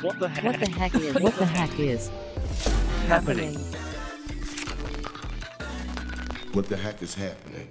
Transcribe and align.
What 0.00 0.20
the 0.20 0.28
heck? 0.28 0.44
What 0.44 0.60
the 0.60 0.70
heck 0.70 0.94
is? 0.94 1.14
What 1.20 1.36
the 1.38 1.44
heck 1.44 1.80
is 1.80 2.08
happening? 3.08 3.58
What 6.52 6.68
the 6.68 6.76
heck 6.76 7.02
is 7.02 7.16
happening? 7.16 7.66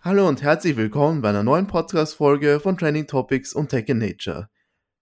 Hallo 0.00 0.28
und 0.28 0.42
herzlich 0.42 0.76
willkommen 0.76 1.22
bei 1.22 1.30
einer 1.30 1.42
neuen 1.42 1.66
Podcast-Folge 1.66 2.60
von 2.60 2.78
Training 2.78 3.08
Topics 3.08 3.52
und 3.52 3.70
Tech 3.70 3.88
in 3.88 3.98
Nature. 3.98 4.48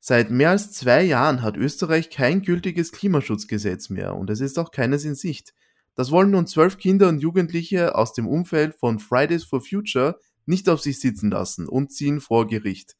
Seit 0.00 0.30
mehr 0.30 0.50
als 0.50 0.72
zwei 0.72 1.02
Jahren 1.02 1.42
hat 1.42 1.58
Österreich 1.58 2.08
kein 2.08 2.40
gültiges 2.40 2.92
Klimaschutzgesetz 2.92 3.90
mehr 3.90 4.16
und 4.16 4.30
es 4.30 4.40
ist 4.40 4.58
auch 4.58 4.70
keines 4.70 5.04
in 5.04 5.16
Sicht. 5.16 5.52
Das 5.94 6.10
wollen 6.10 6.30
nun 6.30 6.46
zwölf 6.46 6.78
Kinder 6.78 7.10
und 7.10 7.20
Jugendliche 7.20 7.94
aus 7.94 8.14
dem 8.14 8.26
Umfeld 8.26 8.74
von 8.76 9.00
Fridays 9.00 9.44
for 9.44 9.60
Future 9.60 10.18
nicht 10.46 10.70
auf 10.70 10.80
sich 10.80 10.98
sitzen 10.98 11.30
lassen 11.30 11.68
und 11.68 11.92
ziehen 11.92 12.22
vor 12.22 12.46
Gericht. 12.46 12.96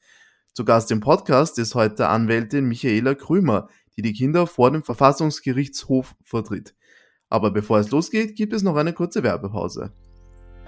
Zu 0.56 0.64
Gast 0.64 0.92
im 0.92 1.00
Podcast 1.00 1.58
ist 1.58 1.74
heute 1.74 2.06
Anwältin 2.06 2.66
Michaela 2.66 3.16
Krümer, 3.16 3.66
die 3.96 4.02
die 4.02 4.12
Kinder 4.12 4.46
vor 4.46 4.70
dem 4.70 4.84
Verfassungsgerichtshof 4.84 6.14
vertritt. 6.22 6.76
Aber 7.28 7.50
bevor 7.50 7.80
es 7.80 7.90
losgeht, 7.90 8.36
gibt 8.36 8.52
es 8.52 8.62
noch 8.62 8.76
eine 8.76 8.92
kurze 8.92 9.24
Werbepause. 9.24 9.92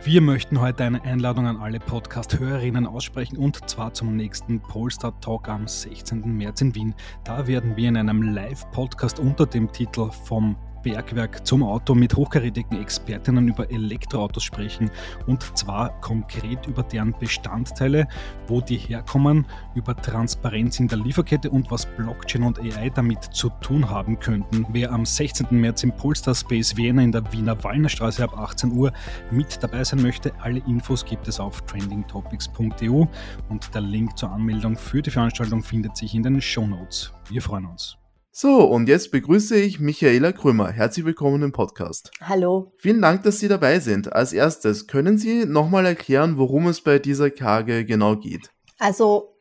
Wir 0.02 0.22
möchten 0.22 0.60
heute 0.60 0.82
eine 0.82 1.04
Einladung 1.04 1.46
an 1.46 1.58
alle 1.58 1.78
Podcast-Hörerinnen 1.78 2.84
aussprechen 2.84 3.36
und 3.36 3.70
zwar 3.70 3.94
zum 3.94 4.16
nächsten 4.16 4.60
Polestar 4.60 5.20
Talk 5.20 5.48
am 5.48 5.68
16. 5.68 6.36
März 6.36 6.62
in 6.62 6.74
Wien. 6.74 6.94
Da 7.22 7.46
werden 7.46 7.76
wir 7.76 7.88
in 7.88 7.96
einem 7.96 8.22
Live-Podcast 8.22 9.20
unter 9.20 9.46
dem 9.46 9.70
Titel 9.70 10.10
vom 10.10 10.56
Bergwerk 10.86 11.44
zum 11.44 11.64
Auto 11.64 11.96
mit 11.96 12.14
hochkarätigen 12.14 12.80
Expertinnen 12.80 13.48
über 13.48 13.68
Elektroautos 13.72 14.44
sprechen 14.44 14.88
und 15.26 15.42
zwar 15.58 16.00
konkret 16.00 16.64
über 16.68 16.84
deren 16.84 17.12
Bestandteile, 17.18 18.06
wo 18.46 18.60
die 18.60 18.76
herkommen, 18.76 19.46
über 19.74 19.96
Transparenz 19.96 20.78
in 20.78 20.86
der 20.86 20.98
Lieferkette 20.98 21.50
und 21.50 21.72
was 21.72 21.86
Blockchain 21.96 22.44
und 22.44 22.60
AI 22.60 22.90
damit 22.90 23.24
zu 23.24 23.50
tun 23.60 23.90
haben 23.90 24.20
könnten. 24.20 24.64
Wer 24.70 24.92
am 24.92 25.04
16. 25.04 25.48
März 25.50 25.82
im 25.82 25.90
Polestar 25.90 26.36
Space 26.36 26.76
Vienna 26.76 27.02
in 27.02 27.10
der 27.10 27.32
Wiener 27.32 27.64
Wallnerstraße 27.64 28.22
ab 28.22 28.38
18 28.38 28.70
Uhr 28.70 28.92
mit 29.32 29.60
dabei 29.60 29.82
sein 29.82 30.00
möchte, 30.02 30.32
alle 30.40 30.60
Infos 30.68 31.04
gibt 31.04 31.26
es 31.26 31.40
auf 31.40 31.62
trendingtopics.eu 31.62 33.06
und 33.48 33.74
der 33.74 33.80
Link 33.80 34.16
zur 34.16 34.30
Anmeldung 34.30 34.76
für 34.76 35.02
die 35.02 35.10
Veranstaltung 35.10 35.64
findet 35.64 35.96
sich 35.96 36.14
in 36.14 36.22
den 36.22 36.40
Show 36.40 36.64
Notes. 36.64 37.12
Wir 37.28 37.42
freuen 37.42 37.66
uns. 37.66 37.98
So, 38.38 38.64
und 38.64 38.86
jetzt 38.90 39.12
begrüße 39.12 39.56
ich 39.56 39.80
Michaela 39.80 40.30
Krümmer. 40.30 40.70
Herzlich 40.70 41.06
willkommen 41.06 41.42
im 41.42 41.52
Podcast. 41.52 42.10
Hallo. 42.20 42.70
Vielen 42.76 43.00
Dank, 43.00 43.22
dass 43.22 43.38
Sie 43.38 43.48
dabei 43.48 43.80
sind. 43.80 44.12
Als 44.12 44.34
erstes, 44.34 44.86
können 44.86 45.16
Sie 45.16 45.46
nochmal 45.46 45.86
erklären, 45.86 46.36
worum 46.36 46.66
es 46.66 46.82
bei 46.82 46.98
dieser 46.98 47.30
Klage 47.30 47.86
genau 47.86 48.16
geht? 48.16 48.50
Also, 48.78 49.38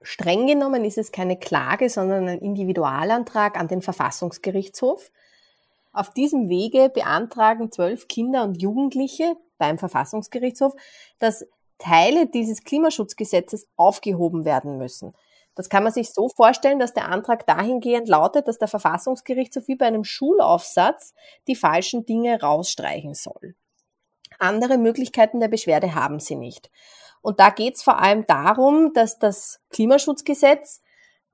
streng 0.00 0.46
genommen 0.46 0.86
ist 0.86 0.96
es 0.96 1.12
keine 1.12 1.38
Klage, 1.38 1.90
sondern 1.90 2.26
ein 2.26 2.38
Individualantrag 2.38 3.60
an 3.60 3.68
den 3.68 3.82
Verfassungsgerichtshof. 3.82 5.10
Auf 5.92 6.14
diesem 6.14 6.48
Wege 6.48 6.88
beantragen 6.88 7.70
zwölf 7.70 8.08
Kinder 8.08 8.44
und 8.44 8.62
Jugendliche 8.62 9.36
beim 9.58 9.76
Verfassungsgerichtshof, 9.76 10.72
dass 11.18 11.44
Teile 11.76 12.26
dieses 12.26 12.64
Klimaschutzgesetzes 12.64 13.68
aufgehoben 13.76 14.46
werden 14.46 14.78
müssen. 14.78 15.12
Das 15.58 15.68
kann 15.68 15.82
man 15.82 15.92
sich 15.92 16.12
so 16.12 16.28
vorstellen, 16.28 16.78
dass 16.78 16.94
der 16.94 17.08
Antrag 17.08 17.44
dahingehend 17.44 18.08
lautet, 18.08 18.46
dass 18.46 18.58
der 18.58 18.68
Verfassungsgerichtshof 18.68 19.66
wie 19.66 19.74
bei 19.74 19.86
einem 19.86 20.04
Schulaufsatz 20.04 21.14
die 21.48 21.56
falschen 21.56 22.06
Dinge 22.06 22.40
rausstreichen 22.40 23.14
soll. 23.14 23.56
Andere 24.38 24.78
Möglichkeiten 24.78 25.40
der 25.40 25.48
Beschwerde 25.48 25.96
haben 25.96 26.20
sie 26.20 26.36
nicht. 26.36 26.70
Und 27.22 27.40
da 27.40 27.50
geht 27.50 27.74
es 27.74 27.82
vor 27.82 27.98
allem 27.98 28.24
darum, 28.26 28.92
dass 28.92 29.18
das 29.18 29.58
Klimaschutzgesetz 29.70 30.80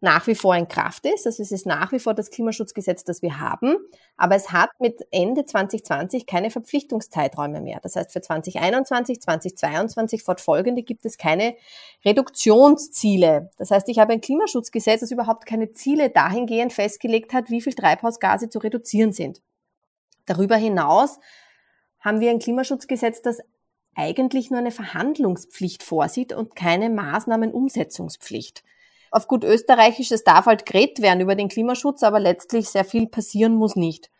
nach 0.04 0.26
wie 0.28 0.36
vor 0.36 0.54
in 0.54 0.68
Kraft 0.68 1.06
ist. 1.06 1.26
Also 1.26 1.42
es 1.42 1.50
ist 1.50 1.66
nach 1.66 1.90
wie 1.90 1.98
vor 1.98 2.14
das 2.14 2.30
Klimaschutzgesetz, 2.30 3.02
das 3.02 3.22
wir 3.22 3.40
haben, 3.40 3.76
aber 4.16 4.36
es 4.36 4.52
hat 4.52 4.70
mit 4.78 5.04
Ende 5.10 5.44
2020 5.44 6.26
keine 6.26 6.50
Verpflichtungszeiträume 6.50 7.60
mehr. 7.60 7.80
Das 7.82 7.96
heißt, 7.96 8.12
für 8.12 8.20
2021, 8.20 9.20
2022 9.20 10.22
fortfolgende 10.22 10.82
gibt 10.82 11.04
es 11.06 11.16
keine 11.16 11.56
Reduktionsziele. 12.04 13.50
Das 13.56 13.70
heißt, 13.72 13.88
ich 13.88 13.98
habe 13.98 14.12
ein 14.12 14.20
Klimaschutzgesetz, 14.20 15.00
das 15.00 15.10
überhaupt 15.10 15.46
keine 15.46 15.72
Ziele 15.72 16.10
dahingehend 16.10 16.72
festgelegt 16.72 17.32
hat, 17.32 17.50
wie 17.50 17.62
viel 17.62 17.74
Treibhausgase 17.74 18.48
zu 18.48 18.60
reduzieren 18.60 19.12
sind. 19.12 19.40
Darüber 20.26 20.56
hinaus 20.56 21.18
haben 21.98 22.20
wir 22.20 22.30
ein 22.30 22.38
Klimaschutzgesetz, 22.38 23.22
das 23.22 23.40
eigentlich 23.96 24.50
nur 24.50 24.60
eine 24.60 24.70
Verhandlungspflicht 24.70 25.82
vorsieht 25.82 26.32
und 26.32 26.54
keine 26.54 26.90
Maßnahmenumsetzungspflicht 26.90 28.62
auf 29.14 29.28
gut 29.28 29.44
österreichisch, 29.44 30.10
es 30.10 30.24
darf 30.24 30.46
halt 30.46 30.66
geredet 30.66 31.00
werden 31.00 31.20
über 31.20 31.36
den 31.36 31.48
Klimaschutz, 31.48 32.02
aber 32.02 32.18
letztlich 32.20 32.68
sehr 32.68 32.84
viel 32.84 33.06
passieren 33.06 33.54
muss 33.54 33.76
nicht. 33.76 34.10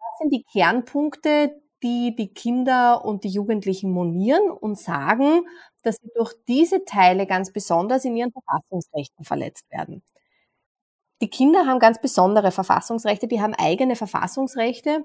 Das 0.00 0.18
sind 0.20 0.32
die 0.32 0.44
Kernpunkte, 0.52 1.60
die 1.82 2.14
die 2.16 2.32
Kinder 2.34 3.04
und 3.04 3.24
die 3.24 3.28
Jugendlichen 3.28 3.90
monieren 3.90 4.50
und 4.50 4.78
sagen, 4.78 5.46
dass 5.82 5.96
sie 5.96 6.10
durch 6.14 6.34
diese 6.48 6.84
Teile 6.84 7.26
ganz 7.26 7.52
besonders 7.52 8.04
in 8.04 8.16
ihren 8.16 8.32
Verfassungsrechten 8.32 9.24
verletzt 9.24 9.70
werden. 9.70 10.02
Die 11.20 11.30
Kinder 11.30 11.66
haben 11.66 11.78
ganz 11.78 12.00
besondere 12.00 12.52
Verfassungsrechte, 12.52 13.26
die 13.26 13.40
haben 13.40 13.54
eigene 13.54 13.96
Verfassungsrechte 13.96 15.04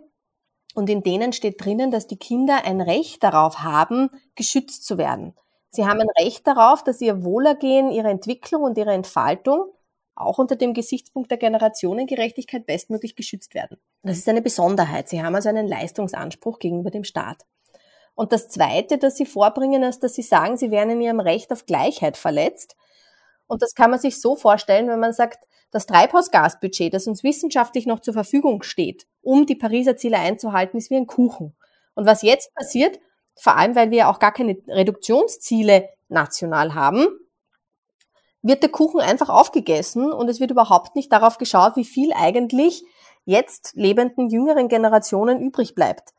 und 0.75 0.89
in 0.89 1.03
denen 1.03 1.33
steht 1.33 1.63
drinnen, 1.63 1.91
dass 1.91 2.07
die 2.07 2.17
Kinder 2.17 2.65
ein 2.65 2.81
Recht 2.81 3.23
darauf 3.23 3.59
haben, 3.59 4.09
geschützt 4.35 4.85
zu 4.85 4.97
werden. 4.97 5.33
Sie 5.75 5.87
haben 5.87 5.99
ein 5.99 6.09
Recht 6.19 6.45
darauf, 6.45 6.83
dass 6.83 7.01
ihr 7.01 7.23
Wohlergehen, 7.23 7.89
ihre 7.91 8.09
Entwicklung 8.09 8.61
und 8.61 8.77
ihre 8.77 8.91
Entfaltung 8.93 9.71
auch 10.13 10.37
unter 10.37 10.55
dem 10.55 10.75
Gesichtspunkt 10.75 11.31
der 11.31 11.39
Generationengerechtigkeit 11.39 12.67
bestmöglich 12.67 13.15
geschützt 13.15 13.55
werden. 13.55 13.79
Das 14.03 14.17
ist 14.17 14.29
eine 14.29 14.43
Besonderheit. 14.43 15.09
Sie 15.09 15.23
haben 15.23 15.33
also 15.33 15.49
einen 15.49 15.67
Leistungsanspruch 15.67 16.59
gegenüber 16.59 16.91
dem 16.91 17.03
Staat. 17.03 17.45
Und 18.13 18.31
das 18.31 18.49
Zweite, 18.49 18.99
das 18.99 19.17
Sie 19.17 19.25
vorbringen, 19.25 19.81
ist, 19.81 20.03
dass 20.03 20.13
Sie 20.13 20.21
sagen, 20.21 20.57
Sie 20.57 20.69
werden 20.69 20.91
in 20.91 21.01
Ihrem 21.01 21.19
Recht 21.19 21.51
auf 21.51 21.65
Gleichheit 21.65 22.17
verletzt. 22.17 22.75
Und 23.47 23.63
das 23.63 23.73
kann 23.73 23.89
man 23.89 23.99
sich 23.99 24.21
so 24.21 24.35
vorstellen, 24.35 24.87
wenn 24.89 24.99
man 24.99 25.13
sagt, 25.13 25.47
das 25.71 25.87
Treibhausgasbudget, 25.87 26.93
das 26.93 27.07
uns 27.07 27.23
wissenschaftlich 27.23 27.87
noch 27.87 27.99
zur 27.99 28.13
Verfügung 28.13 28.61
steht, 28.61 29.07
um 29.23 29.47
die 29.47 29.55
Pariser 29.55 29.97
Ziele 29.97 30.19
einzuhalten, 30.19 30.77
ist 30.77 30.91
wie 30.91 30.97
ein 30.97 31.07
Kuchen. 31.07 31.55
Und 31.95 32.05
was 32.05 32.21
jetzt 32.21 32.53
passiert, 32.53 32.99
vor 33.35 33.55
allem 33.57 33.75
weil 33.75 33.91
wir 33.91 34.09
auch 34.09 34.19
gar 34.19 34.31
keine 34.31 34.57
Reduktionsziele 34.67 35.89
national 36.09 36.75
haben, 36.75 37.07
wird 38.41 38.61
der 38.61 38.69
Kuchen 38.69 38.99
einfach 38.99 39.29
aufgegessen 39.29 40.11
und 40.11 40.29
es 40.29 40.39
wird 40.39 40.51
überhaupt 40.51 40.95
nicht 40.95 41.11
darauf 41.11 41.37
geschaut, 41.37 41.75
wie 41.75 41.85
viel 41.85 42.11
eigentlich 42.13 42.83
jetzt 43.25 43.71
lebenden 43.75 44.29
jüngeren 44.29 44.67
Generationen 44.67 45.39
übrig 45.39 45.75
bleibt. 45.75 46.13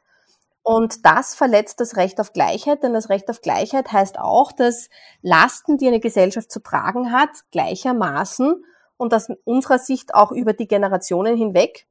Und 0.62 1.04
das 1.04 1.34
verletzt 1.34 1.80
das 1.80 1.96
Recht 1.96 2.18
auf 2.20 2.32
Gleichheit, 2.32 2.82
denn 2.82 2.94
das 2.94 3.10
Recht 3.10 3.28
auf 3.28 3.42
Gleichheit 3.42 3.92
heißt 3.92 4.18
auch, 4.18 4.50
dass 4.50 4.88
Lasten, 5.20 5.76
die 5.76 5.86
eine 5.86 6.00
Gesellschaft 6.00 6.50
zu 6.50 6.60
tragen 6.60 7.12
hat, 7.12 7.28
gleichermaßen 7.50 8.64
und 8.96 9.12
aus 9.12 9.28
unserer 9.44 9.78
Sicht 9.78 10.14
auch 10.14 10.32
über 10.32 10.54
die 10.54 10.66
Generationen 10.66 11.36
hinweg, 11.36 11.86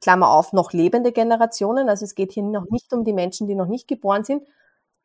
Klammer 0.00 0.30
auf, 0.30 0.52
noch 0.52 0.72
lebende 0.72 1.12
Generationen, 1.12 1.88
also 1.88 2.04
es 2.04 2.14
geht 2.14 2.32
hier 2.32 2.42
noch 2.42 2.68
nicht 2.70 2.92
um 2.92 3.04
die 3.04 3.12
Menschen, 3.12 3.46
die 3.46 3.54
noch 3.54 3.68
nicht 3.68 3.88
geboren 3.88 4.24
sind, 4.24 4.42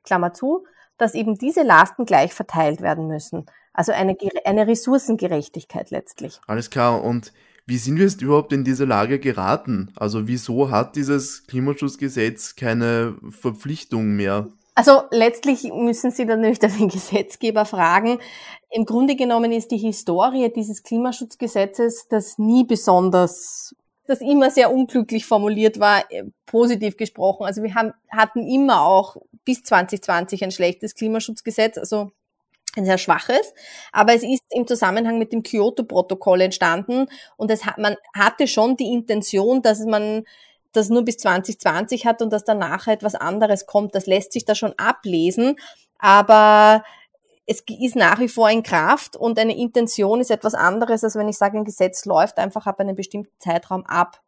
Klammer 0.04 0.34
zu, 0.34 0.66
dass 0.98 1.16
eben 1.16 1.38
diese 1.38 1.64
Lasten 1.64 2.06
gleich 2.06 2.34
verteilt 2.34 2.82
werden 2.82 3.08
müssen. 3.08 3.46
Also 3.74 3.92
eine, 3.92 4.16
eine 4.46 4.68
Ressourcengerechtigkeit 4.68 5.90
letztlich. 5.92 6.40
Alles 6.48 6.70
klar. 6.70 7.04
Und 7.04 7.32
wie 7.66 7.78
sind 7.78 7.98
wir 7.98 8.06
jetzt 8.06 8.22
überhaupt 8.22 8.52
in 8.54 8.64
diese 8.64 8.86
Lage 8.86 9.20
geraten? 9.20 9.94
Also 9.96 10.28
wieso 10.28 10.72
hat 10.72 10.96
dieses 10.96 11.48
Klimaschutzgesetz 11.48 12.56
keine 12.56 13.16
Verpflichtung 13.30 14.16
mehr? 14.16 14.48
Also 14.76 15.04
letztlich 15.12 15.72
müssen 15.74 16.12
Sie 16.12 16.26
dann 16.26 16.42
nicht 16.42 16.62
den 16.80 16.90
Gesetzgeber 16.90 17.66
fragen. 17.66 18.20
Im 18.70 18.86
Grunde 18.86 19.16
genommen 19.16 19.52
ist 19.52 19.72
die 19.72 19.78
Historie 19.78 20.52
dieses 20.54 20.84
Klimaschutzgesetzes, 20.84 22.08
das 22.10 22.38
nie 22.38 22.64
besonders 22.64 23.76
das 24.08 24.22
immer 24.22 24.52
sehr 24.52 24.72
unglücklich 24.72 25.26
formuliert 25.26 25.80
war, 25.80 26.04
äh, 26.12 26.24
positiv 26.46 26.98
gesprochen. 26.98 27.46
Also 27.46 27.64
wir 27.64 27.76
haben, 27.76 27.94
hatten 28.10 28.46
immer 28.48 28.82
auch 28.82 29.18
bis 29.46 29.64
2020 29.64 30.44
ein 30.44 30.52
schlechtes 30.52 30.96
Klimaschutzgesetz, 30.96 31.78
also 31.78 32.12
ein 32.78 32.86
sehr 32.86 32.98
schwaches, 32.98 33.54
aber 33.92 34.14
es 34.14 34.24
ist 34.24 34.44
im 34.50 34.66
Zusammenhang 34.66 35.20
mit 35.20 35.34
dem 35.34 35.44
Kyoto-Protokoll 35.44 36.42
entstanden 36.42 37.08
und 37.36 37.52
es 37.52 37.66
hat, 37.66 37.78
man 37.78 37.96
hatte 38.16 38.48
schon 38.48 38.78
die 38.78 38.94
Intention, 38.94 39.62
dass 39.62 39.80
man 39.82 40.24
das 40.72 40.90
nur 40.90 41.04
bis 41.04 41.18
2020 41.18 42.06
hat 42.06 42.22
und 42.22 42.32
dass 42.32 42.46
danach 42.46 42.88
etwas 42.88 43.16
anderes 43.16 43.66
kommt. 43.66 43.94
Das 43.94 44.06
lässt 44.06 44.32
sich 44.32 44.46
da 44.46 44.56
schon 44.56 44.74
ablesen, 44.78 45.58
aber 45.98 46.84
es 47.46 47.64
ist 47.68 47.96
nach 47.96 48.20
wie 48.20 48.28
vor 48.28 48.50
in 48.50 48.64
Kraft 48.64 49.16
und 49.16 49.38
eine 49.40 49.58
Intention 49.58 50.22
ist 50.22 50.32
etwas 50.32 50.54
anderes, 50.54 51.04
als 51.04 51.16
wenn 51.16 51.28
ich 51.28 51.38
sage, 51.38 51.58
ein 51.58 51.66
Gesetz 51.66 52.06
läuft 52.06 52.38
einfach 52.38 52.68
ab 52.68 52.80
einem 52.80 52.96
bestimmten 52.96 53.34
Zeitraum 53.40 53.86
ab. 53.86 54.22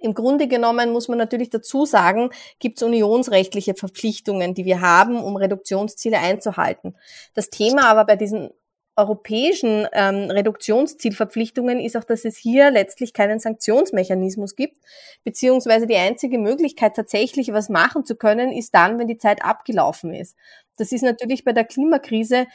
Im 0.00 0.14
Grunde 0.14 0.46
genommen 0.46 0.92
muss 0.92 1.08
man 1.08 1.18
natürlich 1.18 1.50
dazu 1.50 1.84
sagen, 1.84 2.30
gibt 2.60 2.78
es 2.78 2.84
unionsrechtliche 2.84 3.74
Verpflichtungen, 3.74 4.54
die 4.54 4.64
wir 4.64 4.80
haben, 4.80 5.20
um 5.20 5.36
Reduktionsziele 5.36 6.18
einzuhalten. 6.18 6.96
Das 7.34 7.50
Thema 7.50 7.88
aber 7.88 8.04
bei 8.04 8.16
diesen 8.16 8.50
europäischen 8.98 9.86
ähm, 9.92 10.30
Reduktionszielverpflichtungen 10.30 11.78
ist 11.78 11.96
auch, 11.96 12.04
dass 12.04 12.24
es 12.24 12.36
hier 12.36 12.70
letztlich 12.70 13.12
keinen 13.12 13.38
Sanktionsmechanismus 13.38 14.56
gibt, 14.56 14.76
beziehungsweise 15.22 15.86
die 15.86 15.96
einzige 15.96 16.38
Möglichkeit 16.38 16.96
tatsächlich 16.96 17.52
was 17.52 17.68
machen 17.68 18.04
zu 18.04 18.16
können, 18.16 18.52
ist 18.52 18.74
dann, 18.74 18.98
wenn 18.98 19.06
die 19.06 19.16
Zeit 19.16 19.44
abgelaufen 19.44 20.12
ist. 20.12 20.36
Das 20.80 20.92
ist 20.92 21.02
natürlich 21.02 21.44
bei 21.44 21.52
der 21.52 21.64
Klimakrise 21.64 22.46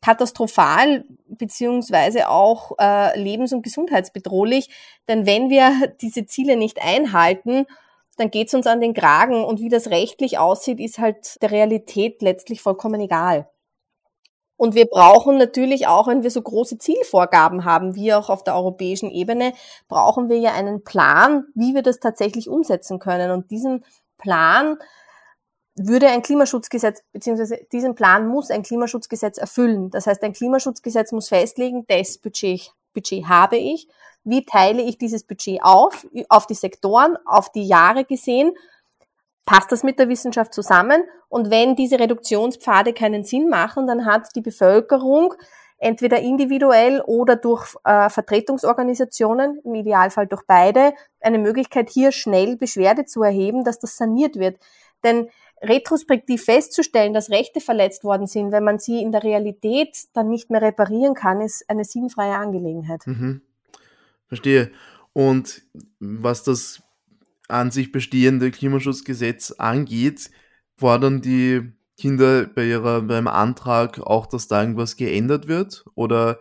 katastrophal 0.00 1.04
beziehungsweise 1.28 2.28
auch 2.28 2.72
äh, 2.78 3.18
lebens- 3.18 3.52
und 3.52 3.62
gesundheitsbedrohlich. 3.62 4.70
Denn 5.08 5.26
wenn 5.26 5.50
wir 5.50 5.94
diese 6.00 6.26
Ziele 6.26 6.56
nicht 6.56 6.82
einhalten, 6.82 7.66
dann 8.16 8.30
geht's 8.30 8.54
uns 8.54 8.66
an 8.66 8.80
den 8.80 8.94
Kragen 8.94 9.44
und 9.44 9.60
wie 9.60 9.68
das 9.68 9.90
rechtlich 9.90 10.38
aussieht, 10.38 10.80
ist 10.80 10.98
halt 10.98 11.40
der 11.42 11.50
Realität 11.50 12.20
letztlich 12.20 12.60
vollkommen 12.60 13.00
egal. 13.00 13.48
Und 14.56 14.74
wir 14.74 14.86
brauchen 14.86 15.38
natürlich 15.38 15.88
auch, 15.88 16.06
wenn 16.06 16.22
wir 16.22 16.30
so 16.30 16.40
große 16.40 16.78
Zielvorgaben 16.78 17.64
haben, 17.64 17.96
wie 17.96 18.14
auch 18.14 18.30
auf 18.30 18.44
der 18.44 18.54
europäischen 18.54 19.10
Ebene, 19.10 19.54
brauchen 19.88 20.28
wir 20.28 20.38
ja 20.38 20.52
einen 20.52 20.84
Plan, 20.84 21.46
wie 21.54 21.74
wir 21.74 21.82
das 21.82 21.98
tatsächlich 21.98 22.48
umsetzen 22.48 23.00
können. 23.00 23.32
Und 23.32 23.50
diesen 23.50 23.84
Plan 24.18 24.76
würde 25.74 26.08
ein 26.08 26.22
Klimaschutzgesetz, 26.22 27.02
beziehungsweise 27.12 27.58
diesen 27.72 27.94
Plan 27.94 28.28
muss 28.28 28.50
ein 28.50 28.62
Klimaschutzgesetz 28.62 29.38
erfüllen. 29.38 29.90
Das 29.90 30.06
heißt, 30.06 30.22
ein 30.22 30.32
Klimaschutzgesetz 30.32 31.12
muss 31.12 31.28
festlegen, 31.28 31.84
das 31.88 32.18
Budget, 32.18 32.72
Budget 32.92 33.26
habe 33.26 33.56
ich. 33.56 33.88
Wie 34.24 34.44
teile 34.44 34.82
ich 34.82 34.98
dieses 34.98 35.24
Budget 35.24 35.62
auf, 35.62 36.06
auf 36.28 36.46
die 36.46 36.54
Sektoren, 36.54 37.16
auf 37.24 37.50
die 37.50 37.66
Jahre 37.66 38.04
gesehen? 38.04 38.52
Passt 39.46 39.72
das 39.72 39.82
mit 39.82 39.98
der 39.98 40.08
Wissenschaft 40.08 40.54
zusammen? 40.54 41.02
Und 41.28 41.50
wenn 41.50 41.74
diese 41.74 41.98
Reduktionspfade 41.98 42.92
keinen 42.92 43.24
Sinn 43.24 43.48
machen, 43.48 43.86
dann 43.86 44.06
hat 44.06 44.28
die 44.36 44.42
Bevölkerung 44.42 45.34
entweder 45.78 46.20
individuell 46.20 47.00
oder 47.00 47.34
durch 47.34 47.74
äh, 47.82 48.08
Vertretungsorganisationen, 48.08 49.60
im 49.64 49.74
Idealfall 49.74 50.28
durch 50.28 50.42
beide, 50.46 50.94
eine 51.20 51.38
Möglichkeit, 51.38 51.90
hier 51.90 52.12
schnell 52.12 52.56
Beschwerde 52.56 53.04
zu 53.04 53.24
erheben, 53.24 53.64
dass 53.64 53.80
das 53.80 53.96
saniert 53.96 54.36
wird. 54.36 54.58
Denn 55.02 55.28
retrospektiv 55.62 56.44
festzustellen, 56.44 57.14
dass 57.14 57.30
Rechte 57.30 57.60
verletzt 57.60 58.04
worden 58.04 58.26
sind, 58.26 58.52
wenn 58.52 58.64
man 58.64 58.78
sie 58.78 59.00
in 59.00 59.12
der 59.12 59.22
Realität 59.22 59.96
dann 60.12 60.28
nicht 60.28 60.50
mehr 60.50 60.60
reparieren 60.60 61.14
kann, 61.14 61.40
ist 61.40 61.68
eine 61.68 61.84
sinnfreie 61.84 62.36
Angelegenheit. 62.36 63.06
Mhm. 63.06 63.42
Verstehe. 64.26 64.72
Und 65.12 65.62
was 66.00 66.42
das 66.42 66.82
an 67.48 67.70
sich 67.70 67.92
bestehende 67.92 68.50
Klimaschutzgesetz 68.50 69.52
angeht, 69.52 70.30
fordern 70.76 71.20
die 71.20 71.72
Kinder 71.98 72.46
bei 72.46 72.64
ihrer, 72.64 73.02
beim 73.02 73.28
Antrag 73.28 74.00
auch, 74.00 74.26
dass 74.26 74.48
da 74.48 74.60
irgendwas 74.60 74.96
geändert 74.96 75.46
wird? 75.46 75.84
Oder 75.94 76.40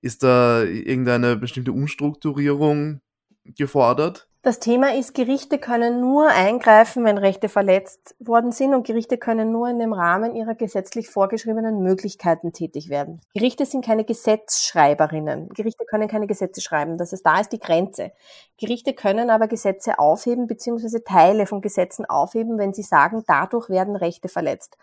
ist 0.00 0.22
da 0.22 0.62
irgendeine 0.62 1.36
bestimmte 1.36 1.72
Umstrukturierung 1.72 3.00
gefordert? 3.44 4.27
Das 4.42 4.60
Thema 4.60 4.94
ist, 4.94 5.14
Gerichte 5.14 5.58
können 5.58 6.00
nur 6.00 6.28
eingreifen, 6.28 7.04
wenn 7.04 7.18
Rechte 7.18 7.48
verletzt 7.48 8.14
worden 8.20 8.52
sind 8.52 8.72
und 8.72 8.86
Gerichte 8.86 9.18
können 9.18 9.50
nur 9.50 9.68
in 9.68 9.80
dem 9.80 9.92
Rahmen 9.92 10.36
ihrer 10.36 10.54
gesetzlich 10.54 11.08
vorgeschriebenen 11.08 11.82
Möglichkeiten 11.82 12.52
tätig 12.52 12.88
werden. 12.88 13.20
Gerichte 13.34 13.66
sind 13.66 13.84
keine 13.84 14.04
Gesetzschreiberinnen. 14.04 15.48
Gerichte 15.48 15.84
können 15.86 16.06
keine 16.06 16.28
Gesetze 16.28 16.60
schreiben. 16.60 16.98
Das 16.98 17.10
heißt, 17.10 17.26
da 17.26 17.40
ist 17.40 17.50
die 17.50 17.58
Grenze. 17.58 18.12
Gerichte 18.58 18.94
können 18.94 19.28
aber 19.28 19.48
Gesetze 19.48 19.98
aufheben 19.98 20.46
bzw. 20.46 21.00
Teile 21.00 21.46
von 21.46 21.60
Gesetzen 21.60 22.04
aufheben, 22.04 22.58
wenn 22.58 22.72
sie 22.72 22.84
sagen, 22.84 23.24
dadurch 23.26 23.68
werden 23.68 23.96
Rechte 23.96 24.28
verletzt. 24.28 24.78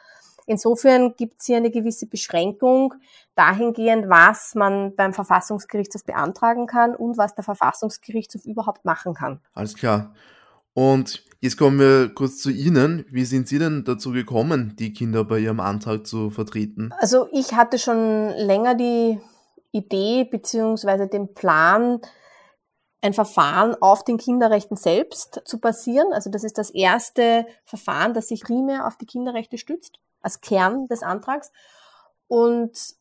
Insofern 0.45 1.15
gibt 1.15 1.39
es 1.39 1.47
hier 1.47 1.57
eine 1.57 1.71
gewisse 1.71 2.05
Beschränkung 2.05 2.93
dahingehend, 3.35 4.09
was 4.09 4.53
man 4.55 4.95
beim 4.95 5.13
Verfassungsgerichtshof 5.13 6.03
beantragen 6.03 6.67
kann 6.67 6.95
und 6.95 7.17
was 7.17 7.33
der 7.35 7.43
Verfassungsgerichtshof 7.43 8.45
überhaupt 8.45 8.85
machen 8.85 9.13
kann. 9.15 9.41
Alles 9.53 9.75
klar. 9.75 10.13
Und 10.73 11.23
jetzt 11.39 11.57
kommen 11.57 11.79
wir 11.79 12.13
kurz 12.13 12.37
zu 12.37 12.51
Ihnen. 12.51 13.05
Wie 13.09 13.25
sind 13.25 13.47
Sie 13.47 13.59
denn 13.59 13.85
dazu 13.85 14.11
gekommen, 14.11 14.75
die 14.77 14.93
Kinder 14.93 15.23
bei 15.23 15.39
Ihrem 15.39 15.59
Antrag 15.59 16.05
zu 16.05 16.29
vertreten? 16.29 16.93
Also 16.99 17.27
ich 17.31 17.53
hatte 17.53 17.79
schon 17.79 18.29
länger 18.31 18.75
die 18.75 19.19
Idee 19.71 20.25
bzw. 20.25 21.07
den 21.07 21.33
Plan, 21.33 22.01
ein 23.01 23.13
Verfahren 23.13 23.75
auf 23.81 24.03
den 24.03 24.17
Kinderrechten 24.17 24.77
selbst 24.77 25.41
zu 25.45 25.59
basieren. 25.59 26.11
Also 26.11 26.29
das 26.29 26.43
ist 26.43 26.57
das 26.57 26.69
erste 26.69 27.45
Verfahren, 27.63 28.13
das 28.13 28.29
sich 28.29 28.41
primär 28.41 28.87
auf 28.87 28.97
die 28.97 29.05
Kinderrechte 29.05 29.57
stützt 29.57 29.99
als 30.25 30.41
Kern 30.41 30.87
des 30.87 31.03
Antrags. 31.03 31.51
Und 32.27 32.95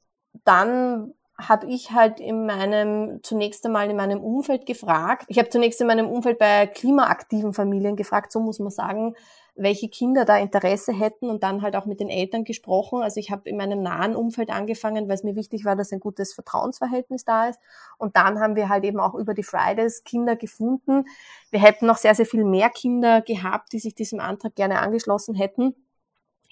dann 0.44 1.14
habe 1.36 1.66
ich 1.66 1.90
halt 1.90 2.20
in 2.20 2.46
meinem, 2.46 3.20
zunächst 3.24 3.66
einmal 3.66 3.90
in 3.90 3.96
meinem 3.96 4.20
Umfeld 4.20 4.66
gefragt. 4.66 5.24
Ich 5.28 5.38
habe 5.38 5.48
zunächst 5.48 5.80
in 5.80 5.88
meinem 5.88 6.08
Umfeld 6.08 6.38
bei 6.38 6.66
klimaaktiven 6.68 7.52
Familien 7.52 7.96
gefragt, 7.96 8.30
so 8.30 8.38
muss 8.38 8.60
man 8.60 8.70
sagen, 8.70 9.16
welche 9.56 9.88
Kinder 9.88 10.24
da 10.24 10.36
Interesse 10.36 10.92
hätten 10.92 11.30
und 11.30 11.42
dann 11.42 11.62
halt 11.62 11.76
auch 11.76 11.86
mit 11.86 11.98
den 12.00 12.08
Eltern 12.08 12.44
gesprochen. 12.44 13.02
Also 13.02 13.18
ich 13.18 13.30
habe 13.30 13.48
in 13.48 13.56
meinem 13.56 13.82
nahen 13.82 14.14
Umfeld 14.14 14.50
angefangen, 14.50 15.08
weil 15.08 15.14
es 15.14 15.24
mir 15.24 15.34
wichtig 15.34 15.64
war, 15.64 15.76
dass 15.76 15.92
ein 15.92 16.00
gutes 16.00 16.34
Vertrauensverhältnis 16.34 17.24
da 17.24 17.48
ist. 17.48 17.58
Und 17.98 18.16
dann 18.16 18.40
haben 18.40 18.54
wir 18.56 18.68
halt 18.68 18.84
eben 18.84 19.00
auch 19.00 19.14
über 19.14 19.34
die 19.34 19.44
Fridays 19.44 20.04
Kinder 20.04 20.36
gefunden. 20.36 21.04
Wir 21.50 21.60
hätten 21.60 21.86
noch 21.86 21.96
sehr, 21.96 22.14
sehr 22.14 22.26
viel 22.26 22.44
mehr 22.44 22.70
Kinder 22.70 23.22
gehabt, 23.22 23.72
die 23.72 23.78
sich 23.78 23.94
diesem 23.94 24.20
Antrag 24.20 24.54
gerne 24.54 24.80
angeschlossen 24.80 25.34
hätten 25.34 25.74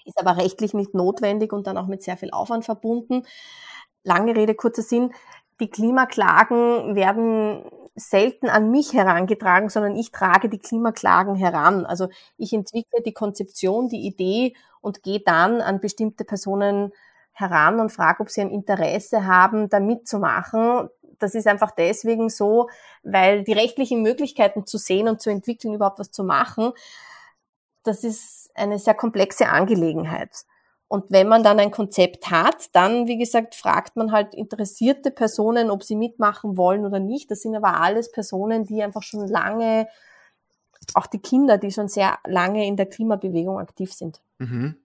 ist 0.05 0.19
aber 0.19 0.37
rechtlich 0.37 0.73
nicht 0.73 0.93
notwendig 0.93 1.53
und 1.53 1.67
dann 1.67 1.77
auch 1.77 1.87
mit 1.87 2.03
sehr 2.03 2.17
viel 2.17 2.31
Aufwand 2.31 2.65
verbunden. 2.65 3.23
Lange 4.03 4.35
Rede, 4.35 4.55
kurzer 4.55 4.81
Sinn. 4.81 5.13
Die 5.59 5.69
Klimaklagen 5.69 6.95
werden 6.95 7.63
selten 7.95 8.49
an 8.49 8.71
mich 8.71 8.93
herangetragen, 8.93 9.69
sondern 9.69 9.95
ich 9.95 10.11
trage 10.11 10.49
die 10.49 10.59
Klimaklagen 10.59 11.35
heran. 11.35 11.85
Also 11.85 12.09
ich 12.37 12.53
entwickle 12.53 13.01
die 13.05 13.13
Konzeption, 13.13 13.87
die 13.87 14.05
Idee 14.05 14.55
und 14.81 15.03
gehe 15.03 15.19
dann 15.19 15.61
an 15.61 15.79
bestimmte 15.79 16.25
Personen 16.25 16.91
heran 17.31 17.79
und 17.79 17.91
frage, 17.91 18.21
ob 18.21 18.29
sie 18.29 18.41
ein 18.41 18.49
Interesse 18.49 19.25
haben, 19.25 19.69
da 19.69 19.79
mitzumachen. 19.79 20.89
Das 21.19 21.35
ist 21.35 21.47
einfach 21.47 21.71
deswegen 21.71 22.29
so, 22.29 22.69
weil 23.03 23.43
die 23.43 23.53
rechtlichen 23.53 24.01
Möglichkeiten 24.01 24.65
zu 24.65 24.77
sehen 24.77 25.07
und 25.07 25.21
zu 25.21 25.29
entwickeln, 25.29 25.73
überhaupt 25.73 25.99
was 25.99 26.11
zu 26.11 26.23
machen, 26.23 26.73
das 27.83 28.03
ist 28.03 28.42
eine 28.53 28.79
sehr 28.79 28.93
komplexe 28.93 29.49
Angelegenheit. 29.49 30.45
Und 30.87 31.05
wenn 31.09 31.27
man 31.27 31.43
dann 31.43 31.59
ein 31.59 31.71
Konzept 31.71 32.29
hat, 32.29 32.67
dann, 32.73 33.07
wie 33.07 33.17
gesagt, 33.17 33.55
fragt 33.55 33.95
man 33.95 34.11
halt 34.11 34.35
interessierte 34.35 35.09
Personen, 35.09 35.71
ob 35.71 35.83
sie 35.83 35.95
mitmachen 35.95 36.55
wollen 36.55 36.85
oder 36.85 36.99
nicht. 36.99 37.31
Das 37.31 37.41
sind 37.41 37.55
aber 37.55 37.81
alles 37.81 38.11
Personen, 38.11 38.65
die 38.65 38.83
einfach 38.83 39.01
schon 39.01 39.27
lange, 39.27 39.87
auch 40.93 41.07
die 41.07 41.19
Kinder, 41.19 41.57
die 41.57 41.71
schon 41.71 41.87
sehr 41.87 42.19
lange 42.27 42.67
in 42.67 42.77
der 42.77 42.85
Klimabewegung 42.85 43.57
aktiv 43.57 43.91
sind. 43.91 44.21
Mhm. 44.37 44.75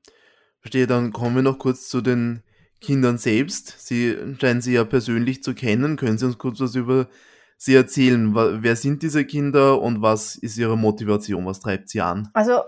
Verstehe, 0.60 0.86
dann 0.86 1.12
kommen 1.12 1.36
wir 1.36 1.42
noch 1.42 1.58
kurz 1.58 1.88
zu 1.88 2.00
den 2.00 2.42
Kindern 2.80 3.18
selbst. 3.18 3.74
Sie 3.78 4.16
scheinen 4.40 4.60
sie 4.60 4.74
ja 4.74 4.84
persönlich 4.84 5.42
zu 5.42 5.54
kennen. 5.54 5.96
Können 5.96 6.16
Sie 6.16 6.26
uns 6.26 6.38
kurz 6.38 6.60
was 6.60 6.74
über 6.74 7.08
Sie 7.56 7.74
erzählen? 7.74 8.34
Wer 8.62 8.76
sind 8.76 9.02
diese 9.02 9.24
Kinder 9.24 9.82
und 9.82 10.00
was 10.00 10.36
ist 10.36 10.56
ihre 10.56 10.78
Motivation? 10.78 11.44
Was 11.44 11.60
treibt 11.60 11.88
sie 11.88 12.00
an? 12.00 12.30
Also 12.32 12.60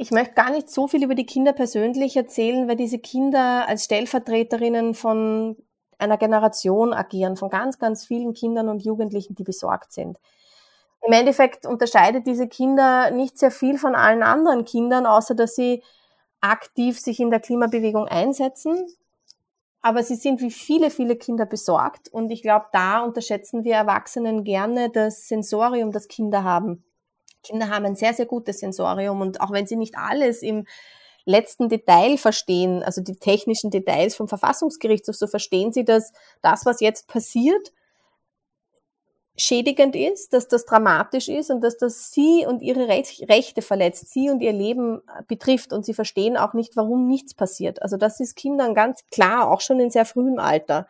ich 0.00 0.12
möchte 0.12 0.32
gar 0.32 0.50
nicht 0.50 0.70
so 0.70 0.88
viel 0.88 1.04
über 1.04 1.14
die 1.14 1.26
Kinder 1.26 1.52
persönlich 1.52 2.16
erzählen, 2.16 2.66
weil 2.66 2.76
diese 2.76 2.98
Kinder 2.98 3.68
als 3.68 3.84
Stellvertreterinnen 3.84 4.94
von 4.94 5.58
einer 5.98 6.16
Generation 6.16 6.94
agieren, 6.94 7.36
von 7.36 7.50
ganz, 7.50 7.78
ganz 7.78 8.06
vielen 8.06 8.32
Kindern 8.32 8.70
und 8.70 8.82
Jugendlichen, 8.82 9.34
die 9.34 9.44
besorgt 9.44 9.92
sind. 9.92 10.16
Im 11.06 11.12
Endeffekt 11.12 11.66
unterscheidet 11.66 12.26
diese 12.26 12.48
Kinder 12.48 13.10
nicht 13.10 13.38
sehr 13.38 13.50
viel 13.50 13.76
von 13.76 13.94
allen 13.94 14.22
anderen 14.22 14.64
Kindern, 14.64 15.04
außer 15.04 15.34
dass 15.34 15.54
sie 15.54 15.82
aktiv 16.40 16.98
sich 16.98 17.20
in 17.20 17.30
der 17.30 17.40
Klimabewegung 17.40 18.08
einsetzen. 18.08 18.86
Aber 19.82 20.02
sie 20.02 20.14
sind 20.14 20.40
wie 20.40 20.50
viele, 20.50 20.90
viele 20.90 21.16
Kinder 21.16 21.44
besorgt. 21.44 22.08
Und 22.08 22.30
ich 22.30 22.40
glaube, 22.40 22.64
da 22.72 23.00
unterschätzen 23.00 23.64
wir 23.64 23.74
Erwachsenen 23.74 24.44
gerne 24.44 24.88
das 24.88 25.28
Sensorium, 25.28 25.92
das 25.92 26.08
Kinder 26.08 26.42
haben. 26.42 26.84
Kinder 27.42 27.68
haben 27.68 27.86
ein 27.86 27.96
sehr, 27.96 28.14
sehr 28.14 28.26
gutes 28.26 28.60
Sensorium 28.60 29.20
und 29.20 29.40
auch 29.40 29.50
wenn 29.50 29.66
sie 29.66 29.76
nicht 29.76 29.96
alles 29.96 30.42
im 30.42 30.66
letzten 31.24 31.68
Detail 31.68 32.16
verstehen, 32.16 32.82
also 32.82 33.00
die 33.02 33.16
technischen 33.16 33.70
Details 33.70 34.16
vom 34.16 34.28
Verfassungsgerichtshof, 34.28 35.16
so 35.16 35.26
verstehen 35.26 35.72
sie, 35.72 35.84
dass 35.84 36.12
das, 36.42 36.66
was 36.66 36.80
jetzt 36.80 37.08
passiert, 37.08 37.72
schädigend 39.36 39.96
ist, 39.96 40.32
dass 40.32 40.48
das 40.48 40.66
dramatisch 40.66 41.28
ist 41.28 41.50
und 41.50 41.62
dass 41.62 41.78
das 41.78 42.12
sie 42.12 42.44
und 42.46 42.62
ihre 42.62 42.88
Rechte 42.88 43.62
verletzt, 43.62 44.12
sie 44.12 44.28
und 44.30 44.40
ihr 44.40 44.52
Leben 44.52 45.00
betrifft 45.28 45.72
und 45.72 45.84
sie 45.84 45.94
verstehen 45.94 46.36
auch 46.36 46.52
nicht, 46.52 46.76
warum 46.76 47.06
nichts 47.06 47.34
passiert. 47.34 47.80
Also 47.82 47.96
das 47.96 48.20
ist 48.20 48.36
Kindern 48.36 48.74
ganz 48.74 49.06
klar, 49.10 49.50
auch 49.50 49.60
schon 49.60 49.80
in 49.80 49.90
sehr 49.90 50.04
frühem 50.04 50.38
Alter. 50.38 50.86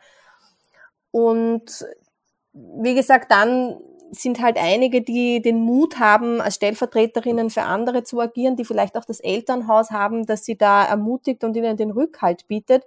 Und 1.11 1.85
wie 2.53 2.95
gesagt, 2.95 3.31
dann 3.31 3.79
sind 4.11 4.41
halt 4.41 4.57
einige, 4.57 5.01
die 5.01 5.41
den 5.41 5.61
Mut 5.61 5.97
haben, 5.97 6.41
als 6.41 6.55
Stellvertreterinnen 6.55 7.49
für 7.49 7.63
andere 7.63 8.03
zu 8.03 8.19
agieren, 8.19 8.57
die 8.57 8.65
vielleicht 8.65 8.97
auch 8.97 9.05
das 9.05 9.21
Elternhaus 9.21 9.89
haben, 9.89 10.25
dass 10.25 10.43
sie 10.45 10.57
da 10.57 10.83
ermutigt 10.83 11.43
und 11.43 11.55
ihnen 11.55 11.77
den 11.77 11.91
Rückhalt 11.91 12.47
bietet. 12.47 12.85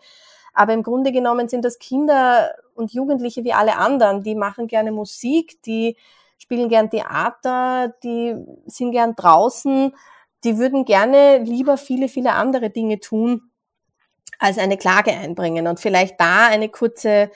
Aber 0.53 0.75
im 0.75 0.83
Grunde 0.83 1.13
genommen 1.13 1.49
sind 1.49 1.65
das 1.65 1.79
Kinder 1.79 2.51
und 2.75 2.93
Jugendliche 2.93 3.43
wie 3.43 3.55
alle 3.55 3.77
anderen. 3.77 4.23
Die 4.23 4.35
machen 4.35 4.67
gerne 4.67 4.93
Musik, 4.93 5.63
die 5.63 5.97
spielen 6.39 6.69
gern 6.69 6.91
Theater, 6.91 7.95
die 8.05 8.37
sind 8.67 8.93
gern 8.93 9.17
draußen, 9.17 9.95
die 10.45 10.59
würden 10.59 10.85
gerne 10.85 11.39
lieber 11.39 11.79
viele, 11.79 12.09
viele 12.09 12.33
andere 12.33 12.69
Dinge 12.69 13.01
tun, 13.01 13.51
als 14.39 14.59
eine 14.59 14.77
Klage 14.77 15.13
einbringen. 15.13 15.67
Und 15.67 15.81
vielleicht 15.81 16.21
da 16.21 16.47
eine 16.49 16.69
kurze 16.69 17.31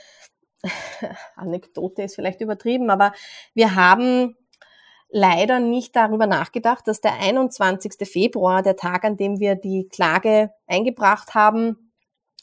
Anekdote 1.37 2.03
ist 2.03 2.15
vielleicht 2.15 2.41
übertrieben, 2.41 2.91
aber 2.91 3.13
wir 3.55 3.75
haben 3.75 4.37
leider 5.11 5.61
nicht 5.61 5.97
darüber 5.97 6.27
nachgedacht, 6.27 6.87
dass 6.87 7.01
der 7.01 7.15
21. 7.15 7.95
Februar, 8.09 8.63
der 8.63 8.77
Tag, 8.77 9.05
an 9.05 9.17
dem 9.17 9.41
wir 9.41 9.55
die 9.55 9.89
Klage 9.89 10.51
eingebracht 10.67 11.35
haben 11.35 11.93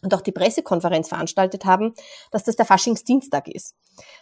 und 0.01 0.13
auch 0.13 0.21
die 0.21 0.31
Pressekonferenz 0.31 1.09
veranstaltet 1.09 1.65
haben, 1.65 1.93
dass 2.31 2.43
das 2.43 2.55
der 2.55 2.65
Faschingsdienstag 2.65 3.47
ist. 3.47 3.75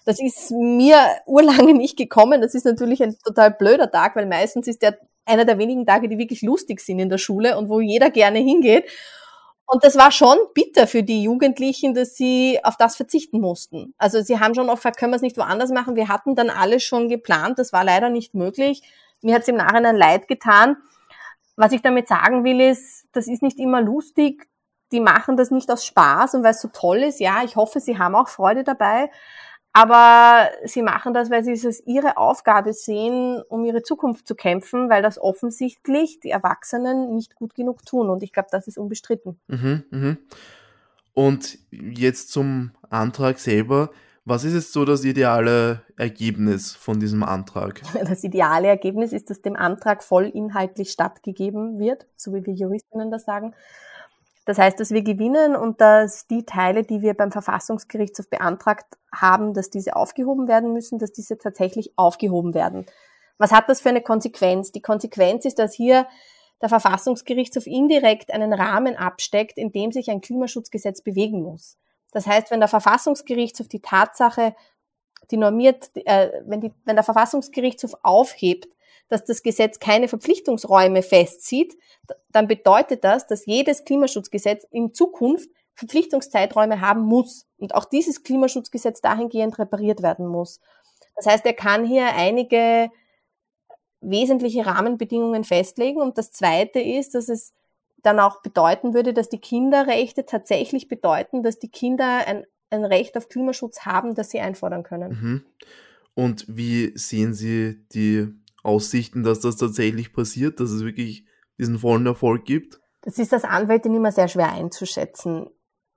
Das 0.06 0.20
ist 0.20 0.52
mir 0.52 0.98
urlange 1.26 1.74
nicht 1.74 1.98
gekommen. 1.98 2.42
Das 2.42 2.56
ist 2.56 2.66
natürlich 2.66 3.02
ein 3.04 3.18
total 3.24 3.52
blöder 3.52 3.92
Tag, 3.92 4.16
weil 4.16 4.26
meistens 4.26 4.68
ist 4.68 4.82
der 4.82 4.98
einer 5.26 5.46
der 5.46 5.58
wenigen 5.58 5.86
Tage, 5.86 6.10
die 6.10 6.18
wirklich 6.18 6.42
lustig 6.42 6.82
sind 6.82 7.00
in 7.00 7.10
der 7.10 7.18
Schule 7.18 7.58
und 7.58 7.70
wo 7.70 7.80
jeder 7.80 8.10
gerne 8.10 8.40
hingeht. 8.40 8.90
Und 9.74 9.84
das 9.84 9.98
war 9.98 10.12
schon 10.12 10.38
bitter 10.54 10.86
für 10.86 11.02
die 11.02 11.24
Jugendlichen, 11.24 11.96
dass 11.96 12.16
sie 12.16 12.60
auf 12.62 12.78
das 12.78 12.96
verzichten 12.96 13.42
mussten. 13.42 13.96
Also 13.98 14.22
sie 14.22 14.40
haben 14.40 14.54
schon 14.54 14.70
oft 14.70 14.84
gesagt, 14.84 15.00
können 15.00 15.12
wir 15.12 15.16
es 15.16 15.24
nicht 15.24 15.36
woanders 15.36 15.72
machen? 15.72 15.96
Wir 15.96 16.10
hatten 16.10 16.36
dann 16.36 16.52
alles 16.52 16.84
schon 16.84 17.10
geplant, 17.10 17.58
das 17.58 17.74
war 17.74 17.84
leider 17.84 18.12
nicht 18.12 18.36
möglich. 18.36 18.84
Mir 19.24 19.34
hat 19.34 19.42
es 19.42 19.48
im 19.48 19.56
Nachhinein 19.56 19.96
leid 19.96 20.28
getan. 20.28 20.78
Was 21.56 21.72
ich 21.72 21.82
damit 21.82 22.08
sagen 22.08 22.44
will, 22.44 22.62
ist, 22.62 23.08
das 23.14 23.28
ist 23.28 23.42
nicht 23.42 23.58
immer 23.58 23.82
lustig. 23.82 24.48
Die 24.92 25.00
machen 25.00 25.38
das 25.38 25.50
nicht 25.50 25.72
aus 25.72 25.84
Spaß 25.88 26.36
und 26.36 26.44
weil 26.44 26.52
es 26.52 26.62
so 26.62 26.68
toll 26.68 26.98
ist. 26.98 27.20
Ja, 27.20 27.42
ich 27.44 27.56
hoffe, 27.56 27.80
sie 27.80 27.98
haben 27.98 28.14
auch 28.14 28.28
Freude 28.28 28.64
dabei. 28.64 29.10
Aber 29.74 30.50
sie 30.66 30.84
machen 30.84 31.16
das, 31.16 31.32
weil 31.32 31.44
sie 31.44 31.54
es 31.54 31.66
als 31.66 31.84
ihre 31.88 32.18
Aufgabe 32.18 32.74
sehen, 32.74 33.42
um 33.50 33.66
ihre 33.66 33.82
Zukunft 33.82 34.28
zu 34.28 34.36
kämpfen, 34.36 34.88
weil 34.90 35.02
das 35.02 35.20
offensichtlich 35.20 36.20
die 36.20 36.30
Erwachsenen 36.30 37.16
nicht 37.16 37.36
gut 37.36 37.56
genug 37.56 37.84
tun. 37.84 38.12
Und 38.12 38.22
ich 38.22 38.32
glaube, 38.32 38.50
das 38.52 38.68
ist 38.68 38.78
unbestritten. 38.78 39.40
Mhm, 39.48 39.84
mhm. 39.90 40.18
Und 41.16 41.58
jetzt 41.72 42.32
zum 42.32 42.72
Antrag 42.90 43.40
selber. 43.40 43.90
Was 44.26 44.46
ist 44.46 44.54
jetzt 44.54 44.74
so 44.74 44.86
das 44.86 45.04
ideale 45.04 45.82
Ergebnis 45.98 46.74
von 46.76 47.00
diesem 47.00 47.24
Antrag? 47.24 47.82
Das 48.08 48.24
ideale 48.24 48.68
Ergebnis 48.68 49.12
ist, 49.12 49.30
dass 49.32 49.42
dem 49.42 49.56
Antrag 49.56 50.04
voll 50.04 50.26
inhaltlich 50.26 50.92
stattgegeben 50.92 51.80
wird, 51.80 52.06
so 52.16 52.34
wie 52.34 52.46
wir 52.46 52.54
Juristinnen 52.54 53.12
das 53.12 53.26
sagen. 53.26 53.54
Das 54.46 54.58
heißt, 54.58 54.80
dass 54.80 54.92
wir 54.92 55.04
gewinnen 55.04 55.56
und 55.56 55.80
dass 55.80 56.28
die 56.28 56.46
Teile, 56.46 56.84
die 56.84 57.02
wir 57.02 57.14
beim 57.14 57.32
Verfassungsgerichtshof 57.32 58.30
beantragt 58.30 58.86
haben, 59.14 59.54
dass 59.54 59.70
diese 59.70 59.96
aufgehoben 59.96 60.48
werden 60.48 60.74
müssen, 60.74 61.00
dass 61.00 61.14
diese 61.14 61.38
tatsächlich 61.38 61.94
aufgehoben 61.96 62.54
werden. 62.54 62.86
Was 63.38 63.52
hat 63.52 63.70
das 63.70 63.82
für 63.82 63.90
eine 63.90 64.02
Konsequenz? 64.02 64.72
Die 64.72 64.82
Konsequenz 64.82 65.46
ist, 65.46 65.60
dass 65.60 65.74
hier 65.74 66.08
der 66.62 66.70
Verfassungsgerichtshof 66.70 67.68
indirekt 67.68 68.34
einen 68.34 68.54
Rahmen 68.54 68.96
absteckt, 68.96 69.58
in 69.58 69.72
dem 69.72 69.92
sich 69.92 70.10
ein 70.10 70.22
Klimaschutzgesetz 70.22 71.02
bewegen 71.02 71.42
muss. 71.42 71.78
Das 72.12 72.28
heißt, 72.28 72.52
wenn 72.52 72.60
der 72.60 72.70
Verfassungsgerichtshof 72.70 73.68
die 73.68 73.82
Tatsache, 73.82 74.56
die 75.32 75.38
normiert, 75.38 75.90
äh, 75.96 76.30
wenn, 76.46 76.62
die, 76.62 76.72
wenn 76.86 76.96
der 76.96 77.04
Verfassungsgerichtshof 77.04 77.96
aufhebt, 78.04 78.70
dass 79.14 79.26
das 79.26 79.44
Gesetz 79.44 79.78
keine 79.78 80.08
Verpflichtungsräume 80.08 81.04
festzieht, 81.04 81.78
dann 82.32 82.48
bedeutet 82.48 83.04
das, 83.04 83.28
dass 83.28 83.46
jedes 83.46 83.86
Klimaschutzgesetz 83.86 84.66
in 84.72 84.94
Zukunft 84.96 85.50
Verpflichtungszeiträume 85.76 86.82
haben 86.82 87.02
muss 87.02 87.46
und 87.58 87.76
auch 87.76 87.86
dieses 87.86 88.24
Klimaschutzgesetz 88.24 89.02
dahingehend 89.02 89.60
repariert 89.60 90.02
werden 90.02 90.26
muss. 90.26 90.60
Das 91.16 91.28
heißt, 91.28 91.46
er 91.46 91.54
kann 91.54 91.86
hier 91.86 92.16
einige 92.16 92.90
wesentliche 94.02 94.66
Rahmenbedingungen 94.66 95.44
festlegen 95.44 96.02
und 96.02 96.18
das 96.18 96.32
Zweite 96.32 96.80
ist, 96.80 97.14
dass 97.14 97.30
es 97.30 97.54
dann 98.02 98.20
auch 98.20 98.42
bedeuten 98.42 98.96
würde, 98.96 99.14
dass 99.14 99.30
die 99.30 99.40
Kinderrechte 99.40 100.26
tatsächlich 100.26 100.88
bedeuten, 100.88 101.44
dass 101.44 101.60
die 101.60 101.70
Kinder 101.70 102.28
ein, 102.28 102.46
ein 102.72 102.84
Recht 102.84 103.16
auf 103.16 103.30
Klimaschutz 103.30 103.82
haben, 103.82 104.16
das 104.16 104.32
sie 104.32 104.40
einfordern 104.40 104.82
können. 104.82 105.12
Mhm. 105.12 105.46
Und 106.16 106.46
wie 106.48 106.92
sehen 106.96 107.34
Sie 107.34 107.86
die 107.94 108.28
Aussichten, 108.64 109.24
dass 109.24 109.42
das 109.42 109.58
tatsächlich 109.58 110.14
passiert, 110.14 110.60
dass 110.60 110.72
es 110.72 110.84
wirklich 110.84 111.26
diesen 111.60 111.80
vollen 111.80 112.06
Erfolg 112.06 112.46
gibt? 112.46 112.80
Das 113.02 113.20
ist 113.20 113.34
als 113.34 113.44
Anwältin 113.44 113.94
immer 113.94 114.12
sehr 114.12 114.28
schwer 114.28 114.52
einzuschätzen. 114.52 115.48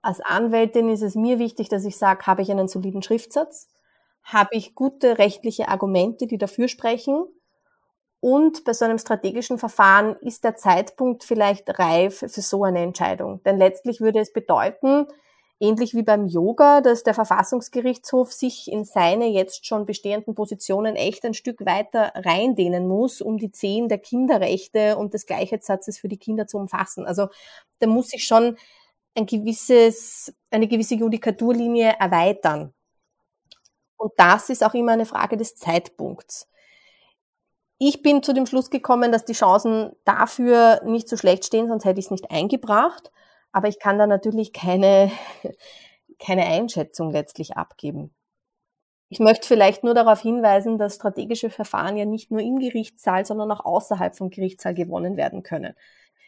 Als 0.01 0.19
Anwältin 0.19 0.89
ist 0.89 1.01
es 1.01 1.15
mir 1.15 1.39
wichtig, 1.39 1.69
dass 1.69 1.85
ich 1.85 1.97
sage, 1.97 2.27
habe 2.27 2.41
ich 2.41 2.51
einen 2.51 2.67
soliden 2.67 3.01
Schriftsatz? 3.01 3.67
Habe 4.23 4.49
ich 4.51 4.75
gute 4.75 5.17
rechtliche 5.17 5.69
Argumente, 5.69 6.27
die 6.27 6.37
dafür 6.37 6.67
sprechen? 6.67 7.25
Und 8.19 8.63
bei 8.65 8.73
so 8.73 8.85
einem 8.85 8.97
strategischen 8.97 9.57
Verfahren 9.57 10.15
ist 10.21 10.43
der 10.43 10.55
Zeitpunkt 10.55 11.23
vielleicht 11.23 11.79
reif 11.79 12.19
für 12.19 12.41
so 12.41 12.63
eine 12.63 12.81
Entscheidung. 12.81 13.41
Denn 13.43 13.57
letztlich 13.57 14.01
würde 14.01 14.19
es 14.19 14.33
bedeuten, 14.33 15.07
ähnlich 15.59 15.93
wie 15.93 16.03
beim 16.03 16.27
Yoga, 16.27 16.81
dass 16.81 17.03
der 17.03 17.13
Verfassungsgerichtshof 17.13 18.31
sich 18.31 18.71
in 18.71 18.85
seine 18.85 19.27
jetzt 19.27 19.65
schon 19.65 19.85
bestehenden 19.85 20.35
Positionen 20.35 20.95
echt 20.95 21.25
ein 21.25 21.33
Stück 21.33 21.65
weiter 21.65 22.11
reindehnen 22.15 22.87
muss, 22.87 23.21
um 23.21 23.37
die 23.37 23.51
Zehn 23.51 23.87
der 23.87 23.97
Kinderrechte 23.97 24.97
und 24.97 25.13
des 25.13 25.25
Gleichheitssatzes 25.25 25.97
für 25.97 26.07
die 26.07 26.17
Kinder 26.17 26.47
zu 26.47 26.57
umfassen. 26.57 27.05
Also 27.05 27.27
da 27.79 27.87
muss 27.87 28.09
sich 28.09 28.25
schon 28.25 28.57
ein 29.15 29.25
gewisses, 29.25 30.33
eine 30.51 30.67
gewisse 30.67 30.95
Judikaturlinie 30.95 31.95
erweitern. 31.99 32.73
Und 33.97 34.13
das 34.17 34.49
ist 34.49 34.63
auch 34.63 34.75
immer 34.75 34.91
eine 34.91 35.07
Frage 35.07 35.37
des 35.37 35.55
Zeitpunkts. 35.55 36.47
Ich 37.79 38.01
bin 38.01 38.23
zu 38.23 38.33
dem 38.33 38.45
Schluss 38.45 38.69
gekommen, 38.69 39.11
dass 39.11 39.25
die 39.25 39.33
Chancen 39.33 39.91
dafür 40.03 40.81
nicht 40.85 41.07
so 41.07 41.17
schlecht 41.17 41.45
stehen, 41.45 41.67
sonst 41.67 41.85
hätte 41.85 41.99
ich 41.99 42.05
es 42.05 42.11
nicht 42.11 42.31
eingebracht. 42.31 43.11
Aber 43.51 43.67
ich 43.67 43.79
kann 43.79 43.97
da 43.97 44.07
natürlich 44.07 44.53
keine, 44.53 45.11
keine 46.19 46.45
Einschätzung 46.45 47.11
letztlich 47.11 47.57
abgeben. 47.57 48.13
Ich 49.09 49.19
möchte 49.19 49.47
vielleicht 49.47 49.83
nur 49.83 49.93
darauf 49.93 50.21
hinweisen, 50.21 50.77
dass 50.77 50.95
strategische 50.95 51.49
Verfahren 51.49 51.95
ja 51.95 52.05
nicht 52.05 52.29
nur 52.29 52.41
im 52.41 52.59
Gerichtssaal, 52.59 53.25
sondern 53.25 53.51
auch 53.51 53.63
außerhalb 53.63 54.17
vom 54.17 54.29
Gerichtssaal 54.29 54.73
gewonnen 54.73 55.15
werden 55.15 55.43
können. 55.43 55.75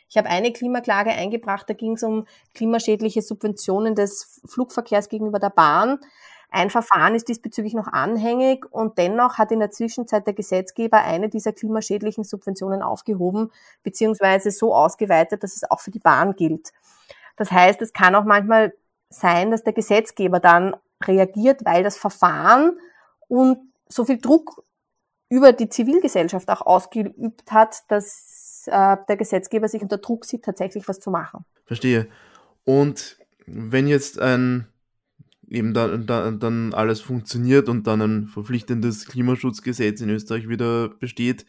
Ich 0.09 0.17
habe 0.17 0.29
eine 0.29 0.51
Klimaklage 0.51 1.11
eingebracht, 1.11 1.69
da 1.69 1.73
ging 1.73 1.93
es 1.93 2.03
um 2.03 2.25
klimaschädliche 2.55 3.21
Subventionen 3.21 3.95
des 3.95 4.41
Flugverkehrs 4.45 5.09
gegenüber 5.09 5.39
der 5.39 5.51
Bahn. 5.51 5.99
Ein 6.51 6.69
Verfahren 6.71 7.13
ist 7.13 7.27
diesbezüglich 7.27 7.73
noch 7.73 7.87
anhängig 7.87 8.65
und 8.71 8.97
dennoch 8.97 9.37
hat 9.37 9.51
in 9.51 9.59
der 9.59 9.69
Zwischenzeit 9.69 10.25
der 10.25 10.33
Gesetzgeber 10.33 10.97
eine 11.03 11.29
dieser 11.29 11.53
klimaschädlichen 11.53 12.23
Subventionen 12.23 12.81
aufgehoben 12.81 13.51
beziehungsweise 13.83 14.49
so 14.49 14.73
ausgeweitet, 14.73 15.43
dass 15.43 15.55
es 15.55 15.69
auch 15.69 15.79
für 15.79 15.91
die 15.91 15.99
Bahn 15.99 16.35
gilt. 16.35 16.71
Das 17.37 17.51
heißt, 17.51 17.81
es 17.81 17.93
kann 17.93 18.15
auch 18.15 18.25
manchmal 18.25 18.73
sein, 19.09 19.51
dass 19.51 19.63
der 19.63 19.73
Gesetzgeber 19.73 20.39
dann 20.39 20.75
reagiert, 21.03 21.65
weil 21.65 21.83
das 21.83 21.97
Verfahren 21.97 22.77
und 23.27 23.59
so 23.87 24.05
viel 24.05 24.19
Druck 24.19 24.63
über 25.29 25.53
die 25.53 25.69
Zivilgesellschaft 25.69 26.49
auch 26.49 26.61
ausgeübt 26.61 27.51
hat, 27.51 27.83
dass 27.89 28.63
äh, 28.67 28.97
der 29.07 29.17
Gesetzgeber 29.17 29.67
sich 29.67 29.81
unter 29.81 29.99
Druck 29.99 30.25
sieht, 30.25 30.43
tatsächlich 30.43 30.87
was 30.87 30.99
zu 30.99 31.11
machen. 31.11 31.45
Verstehe. 31.65 32.07
Und 32.65 33.17
wenn 33.45 33.87
jetzt 33.87 34.19
ein 34.19 34.67
eben 35.49 35.73
dann, 35.73 36.05
dann, 36.05 36.39
dann 36.39 36.73
alles 36.73 37.01
funktioniert 37.01 37.69
und 37.69 37.87
dann 37.87 38.01
ein 38.01 38.27
verpflichtendes 38.27 39.05
Klimaschutzgesetz 39.05 40.01
in 40.01 40.09
Österreich 40.09 40.47
wieder 40.47 40.89
besteht, 40.89 41.45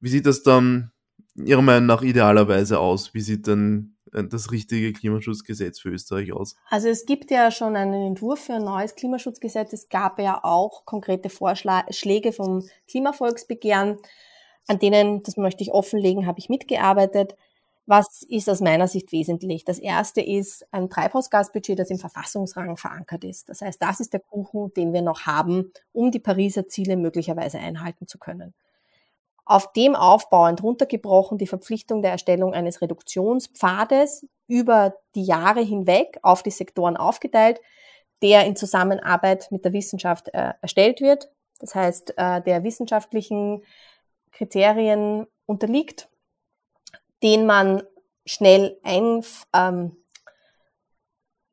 wie 0.00 0.08
sieht 0.08 0.26
das 0.26 0.42
dann 0.42 0.92
Ihrer 1.36 1.62
Meinung 1.62 1.86
nach 1.86 2.02
idealerweise 2.02 2.78
aus? 2.78 3.14
Wie 3.14 3.20
sieht 3.20 3.46
dann 3.46 3.96
äh, 4.12 4.24
das 4.24 4.50
richtige 4.50 4.92
Klimaschutzgesetz 4.92 5.80
für 5.80 5.90
Österreich 5.90 6.32
aus? 6.32 6.56
Also 6.68 6.88
es 6.88 7.06
gibt 7.06 7.30
ja 7.30 7.50
schon 7.50 7.76
einen 7.76 8.08
Entwurf 8.08 8.40
für 8.40 8.54
ein 8.54 8.64
neues 8.64 8.94
Klimaschutzgesetz. 8.94 9.72
Es 9.72 9.88
gab 9.88 10.18
ja 10.18 10.40
auch 10.42 10.84
konkrete 10.84 11.30
Vorschläge 11.30 12.32
vom 12.32 12.64
Klimavolksbegehren, 12.88 13.98
an 14.66 14.78
denen, 14.78 15.22
das 15.22 15.36
möchte 15.36 15.62
ich 15.62 15.72
offenlegen, 15.72 16.26
habe 16.26 16.38
ich 16.38 16.48
mitgearbeitet. 16.48 17.36
Was 17.90 18.22
ist 18.22 18.48
aus 18.48 18.60
meiner 18.60 18.86
Sicht 18.86 19.10
wesentlich? 19.10 19.64
Das 19.64 19.80
erste 19.80 20.20
ist 20.20 20.64
ein 20.70 20.88
Treibhausgasbudget, 20.88 21.76
das 21.76 21.90
im 21.90 21.98
Verfassungsrang 21.98 22.76
verankert 22.76 23.24
ist. 23.24 23.48
Das 23.48 23.62
heißt, 23.62 23.82
das 23.82 23.98
ist 23.98 24.12
der 24.12 24.20
Kuchen, 24.20 24.72
den 24.74 24.92
wir 24.92 25.02
noch 25.02 25.22
haben, 25.26 25.72
um 25.92 26.12
die 26.12 26.20
Pariser 26.20 26.68
Ziele 26.68 26.96
möglicherweise 26.96 27.58
einhalten 27.58 28.06
zu 28.06 28.18
können 28.18 28.54
auf 29.50 29.72
dem 29.72 29.96
aufbauend 29.96 30.62
runtergebrochen 30.62 31.36
die 31.36 31.48
Verpflichtung 31.48 32.02
der 32.02 32.12
Erstellung 32.12 32.54
eines 32.54 32.82
Reduktionspfades 32.82 34.24
über 34.46 34.94
die 35.16 35.24
Jahre 35.24 35.60
hinweg 35.60 36.20
auf 36.22 36.44
die 36.44 36.52
Sektoren 36.52 36.96
aufgeteilt, 36.96 37.60
der 38.22 38.46
in 38.46 38.54
Zusammenarbeit 38.54 39.48
mit 39.50 39.64
der 39.64 39.72
Wissenschaft 39.72 40.28
äh, 40.28 40.52
erstellt 40.62 41.00
wird. 41.00 41.32
Das 41.58 41.74
heißt, 41.74 42.14
äh, 42.16 42.40
der 42.42 42.62
wissenschaftlichen 42.62 43.64
Kriterien 44.30 45.26
unterliegt, 45.46 46.08
den 47.22 47.46
man 47.46 47.82
schnell 48.24 48.78
ein, 48.82 49.24
ähm, 49.54 49.96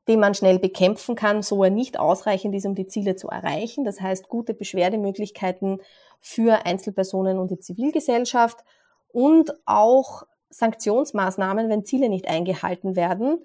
den 0.07 0.19
man 0.19 0.35
schnell 0.35 0.59
bekämpfen 0.59 1.15
kann, 1.15 1.41
so 1.41 1.63
er 1.63 1.69
nicht 1.69 1.99
ausreichend 1.99 2.55
ist, 2.55 2.65
um 2.65 2.75
die 2.75 2.87
Ziele 2.87 3.15
zu 3.15 3.27
erreichen. 3.27 3.83
Das 3.83 3.99
heißt, 3.99 4.29
gute 4.29 4.53
Beschwerdemöglichkeiten 4.53 5.81
für 6.21 6.65
Einzelpersonen 6.65 7.39
und 7.39 7.51
die 7.51 7.59
Zivilgesellschaft 7.59 8.63
und 9.09 9.53
auch 9.65 10.23
Sanktionsmaßnahmen, 10.49 11.69
wenn 11.69 11.85
Ziele 11.85 12.09
nicht 12.09 12.27
eingehalten 12.27 12.95
werden. 12.95 13.43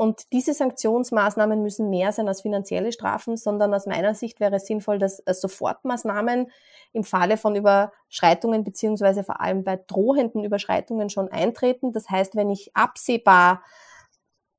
Und 0.00 0.32
diese 0.32 0.54
Sanktionsmaßnahmen 0.54 1.62
müssen 1.62 1.90
mehr 1.90 2.10
sein 2.10 2.26
als 2.26 2.40
finanzielle 2.40 2.90
Strafen, 2.90 3.36
sondern 3.36 3.74
aus 3.74 3.84
meiner 3.84 4.14
Sicht 4.14 4.40
wäre 4.40 4.56
es 4.56 4.64
sinnvoll, 4.64 4.98
dass 4.98 5.20
äh, 5.26 5.34
Sofortmaßnahmen 5.34 6.50
im 6.94 7.04
Falle 7.04 7.36
von 7.36 7.54
Überschreitungen 7.54 8.64
beziehungsweise 8.64 9.24
vor 9.24 9.42
allem 9.42 9.62
bei 9.62 9.76
drohenden 9.76 10.42
Überschreitungen 10.42 11.10
schon 11.10 11.28
eintreten. 11.28 11.92
Das 11.92 12.08
heißt, 12.08 12.34
wenn 12.34 12.48
ich 12.48 12.74
absehbar, 12.74 13.62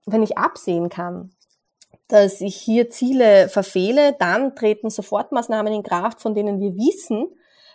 wenn 0.05 0.21
ich 0.21 0.37
absehen 0.37 0.89
kann, 0.89 1.31
dass 2.07 2.39
ich 2.39 2.55
hier 2.55 2.91
Ziele 2.91 3.49
verfehle, 3.49 4.15
dann 4.19 4.55
treten 4.55 4.91
Sofortmaßnahmen 4.91 5.73
in 5.73 5.81
Kraft, 5.81 6.21
von 6.21 6.35
denen 6.35 6.59
wir 6.59 6.75
wissen, 6.75 7.25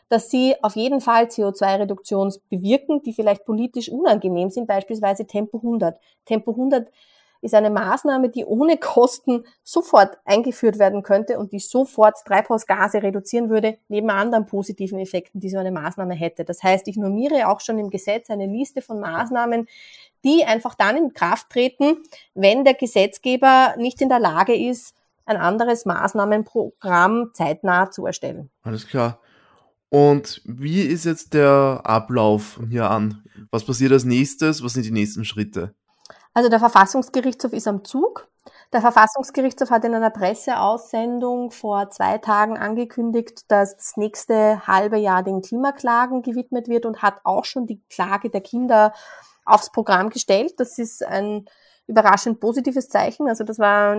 dass 0.09 0.31
sie 0.31 0.55
auf 0.63 0.77
jeden 0.77 1.01
Fall 1.01 1.25
CO2-Reduktion 1.25 2.33
bewirken, 2.49 3.03
die 3.03 3.13
vielleicht 3.13 3.45
politisch 3.45 3.89
unangenehm 3.89 4.51
sind, 4.51 4.69
beispielsweise 4.69 5.27
Tempo 5.27 5.57
100. 5.57 5.99
Tempo 6.27 6.53
100 6.53 6.93
ist 7.47 7.55
eine 7.55 7.71
Maßnahme, 7.71 8.29
die 8.29 8.45
ohne 8.45 8.77
Kosten 8.77 9.45
sofort 9.63 10.19
eingeführt 10.25 10.79
werden 10.79 11.03
könnte 11.03 11.39
und 11.39 11.53
die 11.53 11.59
sofort 11.59 12.17
Treibhausgase 12.27 13.03
reduzieren 13.03 13.49
würde, 13.49 13.79
neben 13.89 14.11
anderen 14.11 14.45
positiven 14.45 14.99
Effekten, 14.99 15.41
die 15.41 15.49
so 15.49 15.57
eine 15.57 15.71
Maßnahme 15.71 16.15
hätte. 16.15 16.45
Das 16.45 16.63
heißt, 16.63 16.87
ich 16.89 16.97
normiere 16.97 17.49
auch 17.49 17.61
schon 17.61 17.79
im 17.79 17.89
Gesetz 17.89 18.29
eine 18.29 18.47
Liste 18.47 18.83
von 18.83 19.01
Maßnahmen, 19.01 19.67
die 20.25 20.45
einfach 20.45 20.75
dann 20.75 20.97
in 20.97 21.15
Kraft 21.15 21.49
treten, 21.51 21.99
wenn 22.35 22.65
der 22.65 22.75
Gesetzgeber 22.75 23.75
nicht 23.79 24.03
in 24.03 24.09
der 24.09 24.21
Lage 24.21 24.55
ist, 24.55 24.95
ein 25.25 25.37
anderes 25.37 25.87
Maßnahmenprogramm 25.87 27.31
zeitnah 27.33 27.91
zu 27.91 28.07
erstellen. 28.07 28.51
Alles 28.63 28.87
klar. 28.87 29.21
Und 29.89 30.43
wie 30.45 30.83
ist 30.83 31.05
jetzt 31.05 31.35
der 31.35 31.81
Ablauf 31.85 32.61
hier 32.69 32.91
an? 32.91 33.23
Was 33.51 33.65
passiert 33.65 33.93
als 33.93 34.05
nächstes? 34.05 34.63
Was 34.63 34.73
sind 34.73 34.85
die 34.85 34.91
nächsten 34.91 35.25
Schritte? 35.25 35.75
Also 36.37 36.51
der 36.51 36.59
Verfassungsgerichtshof 36.59 37.55
ist 37.55 37.67
am 37.67 37.83
Zug. 37.83 38.29
Der 38.71 38.83
Verfassungsgerichtshof 38.83 39.71
hat 39.71 39.87
in 39.87 39.95
einer 39.95 40.11
Presseaussendung 40.11 41.51
vor 41.51 41.89
zwei 41.89 42.19
Tagen 42.19 42.59
angekündigt, 42.59 43.51
dass 43.51 43.75
das 43.79 43.97
nächste 43.97 44.67
halbe 44.67 44.99
Jahr 44.99 45.23
den 45.23 45.41
Klimaklagen 45.41 46.21
gewidmet 46.21 46.69
wird 46.69 46.85
und 46.85 47.01
hat 47.01 47.23
auch 47.25 47.47
schon 47.47 47.67
die 47.67 47.81
Klage 47.89 48.29
der 48.29 48.43
Kinder 48.43 48.93
aufs 49.47 49.73
Programm 49.73 50.11
gestellt. 50.11 50.61
Das 50.61 50.77
ist 50.77 51.03
ein 51.03 51.47
überraschend 51.87 52.39
positives 52.39 52.91
Zeichen. 52.91 53.31
Also 53.31 53.43
das 53.43 53.59
war 53.59 53.97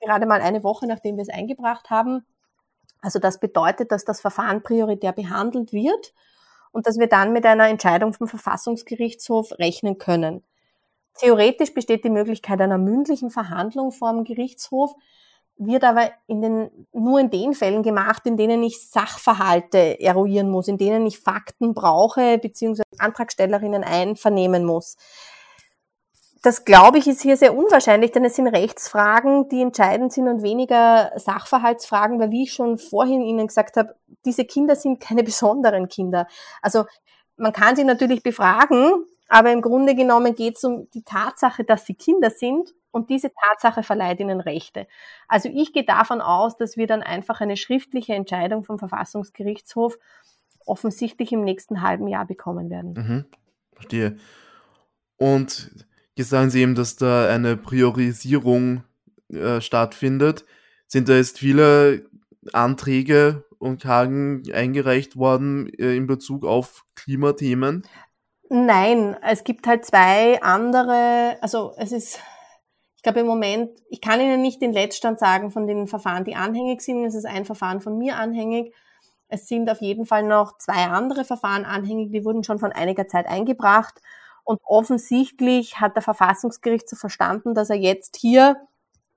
gerade 0.00 0.26
mal 0.26 0.42
eine 0.42 0.62
Woche, 0.62 0.86
nachdem 0.86 1.16
wir 1.16 1.22
es 1.22 1.28
eingebracht 1.28 1.90
haben. 1.90 2.24
Also 3.00 3.18
das 3.18 3.40
bedeutet, 3.40 3.90
dass 3.90 4.04
das 4.04 4.20
Verfahren 4.20 4.62
prioritär 4.62 5.10
behandelt 5.10 5.72
wird 5.72 6.14
und 6.70 6.86
dass 6.86 6.98
wir 6.98 7.08
dann 7.08 7.32
mit 7.32 7.44
einer 7.46 7.66
Entscheidung 7.66 8.12
vom 8.12 8.28
Verfassungsgerichtshof 8.28 9.58
rechnen 9.58 9.98
können. 9.98 10.44
Theoretisch 11.18 11.74
besteht 11.74 12.04
die 12.04 12.10
Möglichkeit 12.10 12.60
einer 12.60 12.78
mündlichen 12.78 13.30
Verhandlung 13.30 13.92
vor 13.92 14.12
dem 14.12 14.24
Gerichtshof, 14.24 14.94
wird 15.56 15.84
aber 15.84 16.10
in 16.26 16.40
den, 16.40 16.86
nur 16.92 17.20
in 17.20 17.30
den 17.30 17.52
Fällen 17.52 17.82
gemacht, 17.82 18.22
in 18.24 18.38
denen 18.38 18.62
ich 18.62 18.80
Sachverhalte 18.80 20.00
eruieren 20.00 20.50
muss, 20.50 20.68
in 20.68 20.78
denen 20.78 21.04
ich 21.06 21.18
Fakten 21.18 21.74
brauche, 21.74 22.38
beziehungsweise 22.38 22.88
Antragstellerinnen 22.98 23.84
einvernehmen 23.84 24.64
muss. 24.64 24.96
Das 26.42 26.64
glaube 26.64 26.96
ich 26.96 27.06
ist 27.06 27.20
hier 27.20 27.36
sehr 27.36 27.54
unwahrscheinlich, 27.54 28.12
denn 28.12 28.24
es 28.24 28.36
sind 28.36 28.46
Rechtsfragen, 28.46 29.50
die 29.50 29.60
entscheidend 29.60 30.14
sind 30.14 30.26
und 30.26 30.42
weniger 30.42 31.12
Sachverhaltsfragen, 31.16 32.18
weil 32.18 32.30
wie 32.30 32.44
ich 32.44 32.54
schon 32.54 32.78
vorhin 32.78 33.20
Ihnen 33.20 33.46
gesagt 33.46 33.76
habe, 33.76 33.94
diese 34.24 34.46
Kinder 34.46 34.76
sind 34.76 35.00
keine 35.00 35.22
besonderen 35.24 35.88
Kinder. 35.88 36.26
Also 36.62 36.84
man 37.36 37.52
kann 37.52 37.76
sie 37.76 37.84
natürlich 37.84 38.22
befragen, 38.22 39.04
aber 39.30 39.52
im 39.52 39.62
Grunde 39.62 39.94
genommen 39.94 40.34
geht 40.34 40.56
es 40.56 40.64
um 40.64 40.90
die 40.90 41.04
Tatsache, 41.04 41.62
dass 41.62 41.86
sie 41.86 41.94
Kinder 41.94 42.30
sind 42.30 42.74
und 42.90 43.10
diese 43.10 43.30
Tatsache 43.32 43.84
verleiht 43.84 44.18
ihnen 44.18 44.40
Rechte. 44.40 44.88
Also 45.28 45.48
ich 45.48 45.72
gehe 45.72 45.84
davon 45.84 46.20
aus, 46.20 46.56
dass 46.56 46.76
wir 46.76 46.88
dann 46.88 47.04
einfach 47.04 47.40
eine 47.40 47.56
schriftliche 47.56 48.12
Entscheidung 48.12 48.64
vom 48.64 48.80
Verfassungsgerichtshof 48.80 49.98
offensichtlich 50.66 51.30
im 51.32 51.44
nächsten 51.44 51.80
halben 51.80 52.08
Jahr 52.08 52.26
bekommen 52.26 52.70
werden. 52.70 52.92
Mhm, 52.94 53.24
verstehe. 53.72 54.16
Und 55.16 55.86
jetzt 56.16 56.30
sagen 56.30 56.50
Sie 56.50 56.62
eben, 56.62 56.74
dass 56.74 56.96
da 56.96 57.28
eine 57.28 57.56
Priorisierung 57.56 58.82
äh, 59.28 59.60
stattfindet. 59.60 60.44
Sind 60.88 61.08
da 61.08 61.14
jetzt 61.14 61.38
viele 61.38 62.04
Anträge 62.52 63.44
und 63.58 63.80
Klagen 63.80 64.42
eingereicht 64.52 65.14
worden 65.14 65.68
äh, 65.78 65.94
in 65.94 66.08
Bezug 66.08 66.44
auf 66.44 66.84
Klimathemen? 66.96 67.84
Nein, 68.52 69.16
es 69.22 69.44
gibt 69.44 69.68
halt 69.68 69.84
zwei 69.84 70.42
andere, 70.42 71.38
also 71.40 71.72
es 71.76 71.92
ist, 71.92 72.18
ich 72.96 73.02
glaube 73.04 73.20
im 73.20 73.26
Moment, 73.26 73.70
ich 73.88 74.00
kann 74.00 74.20
Ihnen 74.20 74.42
nicht 74.42 74.60
den 74.60 74.72
Letztstand 74.72 75.20
sagen 75.20 75.52
von 75.52 75.68
den 75.68 75.86
Verfahren, 75.86 76.24
die 76.24 76.34
anhängig 76.34 76.80
sind. 76.82 77.04
Es 77.04 77.14
ist 77.14 77.26
ein 77.26 77.44
Verfahren 77.44 77.80
von 77.80 77.96
mir 77.96 78.16
anhängig. 78.16 78.74
Es 79.28 79.46
sind 79.46 79.70
auf 79.70 79.80
jeden 79.80 80.04
Fall 80.04 80.24
noch 80.24 80.58
zwei 80.58 80.86
andere 80.86 81.24
Verfahren 81.24 81.64
anhängig, 81.64 82.10
die 82.10 82.24
wurden 82.24 82.42
schon 82.42 82.58
von 82.58 82.72
einiger 82.72 83.06
Zeit 83.06 83.28
eingebracht. 83.28 84.00
Und 84.42 84.58
offensichtlich 84.64 85.80
hat 85.80 85.94
der 85.94 86.02
Verfassungsgericht 86.02 86.88
so 86.88 86.96
verstanden, 86.96 87.54
dass 87.54 87.70
er 87.70 87.76
jetzt 87.76 88.16
hier 88.16 88.56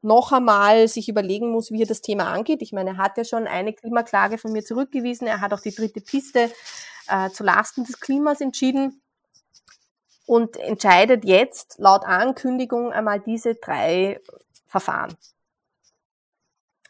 noch 0.04 0.32
einmal 0.32 0.88
sich 0.88 1.10
überlegen 1.10 1.50
muss, 1.50 1.72
wie 1.72 1.82
er 1.82 1.88
das 1.88 2.02
Thema 2.02 2.32
angeht. 2.32 2.62
Ich 2.62 2.72
meine, 2.72 2.92
er 2.92 2.98
hat 2.98 3.18
ja 3.18 3.24
schon 3.24 3.48
eine 3.48 3.74
Klimaklage 3.74 4.38
von 4.38 4.52
mir 4.52 4.64
zurückgewiesen. 4.64 5.26
Er 5.26 5.42
hat 5.42 5.54
auch 5.54 5.62
die 5.62 5.74
dritte 5.74 6.02
Piste 6.02 6.52
äh, 7.08 7.30
zu 7.32 7.44
Lasten 7.44 7.84
des 7.84 8.00
Klimas 8.00 8.40
entschieden 8.40 9.00
und 10.26 10.58
entscheidet 10.58 11.26
jetzt 11.26 11.80
laut 11.80 12.06
Ankündigung 12.06 12.92
einmal 12.92 13.20
diese 13.20 13.56
drei 13.56 14.20
Verfahren. 14.68 15.16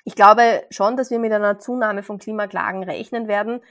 Ich 0.05 0.15
glaube 0.15 0.65
schon, 0.69 0.97
dass 0.97 1.11
wir 1.11 1.19
mit 1.19 1.31
einer 1.31 1.59
Zunahme 1.59 2.03
von 2.03 2.19
Klimaklagen 2.19 2.83
rechnen 2.83 3.27
werden. 3.27 3.61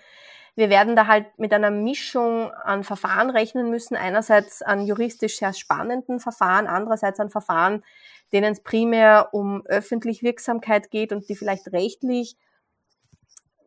Wir 0.54 0.68
werden 0.68 0.96
da 0.96 1.06
halt 1.06 1.26
mit 1.38 1.52
einer 1.52 1.70
Mischung 1.70 2.52
an 2.52 2.84
Verfahren 2.84 3.30
rechnen 3.30 3.70
müssen. 3.70 3.96
Einerseits 3.96 4.62
an 4.62 4.86
juristisch 4.86 5.38
sehr 5.38 5.54
spannenden 5.54 6.20
Verfahren, 6.20 6.66
andererseits 6.66 7.20
an 7.20 7.30
Verfahren, 7.30 7.84
denen 8.32 8.52
es 8.52 8.62
primär 8.62 9.28
um 9.32 9.64
öffentlich 9.66 10.22
Wirksamkeit 10.22 10.90
geht 10.90 11.12
und 11.12 11.28
die 11.28 11.36
vielleicht 11.36 11.72
rechtlich 11.72 12.36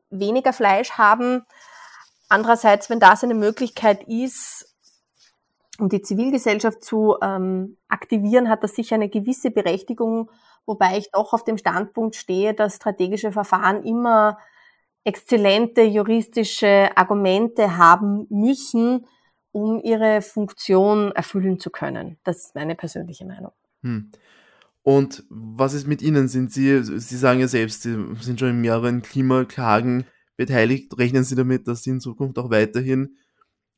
weniger 0.10 0.54
Fleisch 0.54 0.92
haben. 0.92 1.46
Andererseits, 2.30 2.90
wenn 2.90 3.00
das 3.00 3.24
eine 3.24 3.36
Möglichkeit 3.36 4.04
ist, 4.08 4.75
um 5.80 5.90
die 5.90 6.02
Zivilgesellschaft 6.02 6.84
zu 6.84 7.16
ähm, 7.22 7.78
aktivieren, 7.88 8.50
hat 8.50 8.64
das 8.64 8.76
sicher 8.76 8.96
eine 8.96 9.10
gewisse 9.10 9.52
Berechtigung, 9.52 10.30
wobei 10.66 10.98
ich 10.98 11.12
doch 11.12 11.34
auf 11.34 11.44
dem 11.44 11.58
Standpunkt 11.58 12.16
stehe, 12.16 12.54
dass 12.54 12.78
strategische 12.78 13.32
Verfahren 13.32 13.84
immer 13.84 14.38
exzellente 15.04 15.84
juristische 15.84 16.90
Argumente 16.96 17.78
haben 17.78 18.26
müssen, 18.30 19.06
um 19.52 19.80
ihre 19.82 20.22
Funktion 20.22 21.12
erfüllen 21.12 21.60
zu 21.60 21.70
können. 21.70 22.18
Das 22.24 22.48
ist 22.48 22.56
meine 22.56 22.76
persönliche 22.76 23.26
Meinung. 23.26 23.52
Hm. 23.84 24.12
Und 24.82 25.24
was 25.30 25.74
ist 25.74 25.88
mit 25.88 26.02
Ihnen? 26.02 26.28
Sind 26.28 26.52
Sie, 26.52 26.84
Sie 26.84 27.18
sagen 27.18 27.40
ja 27.40 27.48
selbst, 27.48 27.84
Sie 27.84 27.96
sind 28.22 28.40
schon 28.40 28.50
in 28.50 28.62
mehreren 28.62 29.02
Klimaklagen 29.02 30.06
beteiligt. 30.38 30.98
Rechnen 30.98 31.24
Sie 31.24 31.36
damit, 31.36 31.68
dass 31.68 31.84
Sie 31.84 31.92
in 31.92 32.00
Zukunft 32.00 32.38
auch 32.38 32.52
weiterhin 32.52 33.16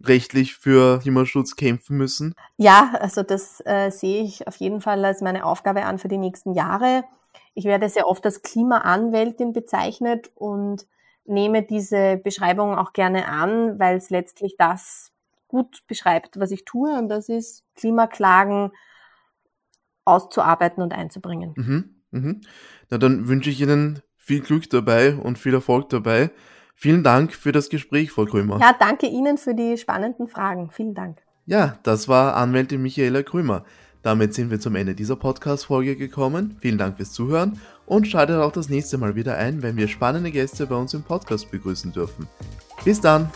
rechtlich 0.04 0.56
für 0.56 1.00
Klimaschutz 1.00 1.56
kämpfen 1.56 1.98
müssen? 1.98 2.36
Ja, 2.58 2.94
also 3.00 3.24
das 3.24 3.62
äh, 3.66 3.90
sehe 3.90 4.24
ich 4.24 4.48
auf 4.48 4.58
jeden 4.58 4.82
Fall 4.82 5.04
als 5.04 5.22
meine 5.22 5.46
Aufgabe 5.46 5.86
an 5.86 6.00
für 6.00 6.08
die 6.08 6.18
nächsten 6.18 6.54
Jahre. 6.54 7.04
Ich 7.54 7.66
werde 7.66 7.90
sehr 7.90 8.08
oft 8.08 8.26
als 8.26 8.42
Klimaanwältin 8.42 9.54
bezeichnet 9.54 10.32
und 10.36 10.86
nehme 11.26 11.64
diese 11.64 12.18
Beschreibung 12.18 12.78
auch 12.78 12.94
gerne 12.94 13.28
an, 13.28 13.80
weil 13.80 13.98
es 13.98 14.10
letztlich 14.10 14.56
das 14.58 15.12
gut 15.48 15.84
beschreibt, 15.88 16.40
was 16.40 16.52
ich 16.52 16.66
tue, 16.66 16.92
und 16.98 17.10
das 17.10 17.30
ist 17.30 17.64
Klimaklagen 17.76 18.72
auszuarbeiten 20.06 20.84
und 20.84 20.94
einzubringen. 20.94 21.54
Mhm, 21.56 21.96
mhm. 22.12 22.42
Na, 22.90 22.98
dann 22.98 23.28
wünsche 23.28 23.50
ich 23.50 23.62
Ihnen 23.62 24.02
viel 24.16 24.42
Glück 24.42 24.70
dabei 24.70 25.16
und 25.16 25.38
viel 25.38 25.54
Erfolg 25.54 25.90
dabei. 25.90 26.32
Vielen 26.80 27.04
Dank 27.04 27.34
für 27.34 27.52
das 27.52 27.70
Gespräch, 27.70 28.12
Frau 28.12 28.26
Krömer. 28.26 28.60
Ja, 28.60 28.72
danke 28.80 29.08
Ihnen 29.08 29.40
für 29.40 29.56
die 29.56 29.80
spannenden 29.80 30.28
Fragen. 30.28 30.70
Vielen 30.70 30.94
Dank. 30.94 31.18
Ja, 31.48 31.80
das 31.82 32.08
war 32.08 32.36
Anwältin 32.36 32.84
Michaela 32.84 33.24
Krömer. 33.24 33.66
Damit 34.04 34.36
sind 34.36 34.52
wir 34.52 34.60
zum 34.60 34.76
Ende 34.76 34.94
dieser 34.94 35.16
Podcast-Folge 35.16 35.96
gekommen. 35.96 36.56
Vielen 36.62 36.78
Dank 36.78 36.98
fürs 36.98 37.14
Zuhören 37.14 37.60
und 37.88 38.08
schaltet 38.08 38.38
auch 38.38 38.52
das 38.52 38.70
nächste 38.70 39.00
Mal 39.00 39.16
wieder 39.16 39.38
ein, 39.38 39.64
wenn 39.64 39.76
wir 39.76 39.88
spannende 39.88 40.30
Gäste 40.30 40.68
bei 40.68 40.76
uns 40.76 40.94
im 40.94 41.02
Podcast 41.02 41.50
begrüßen 41.50 41.94
dürfen. 41.94 42.28
Bis 42.86 43.02
dann! 43.02 43.32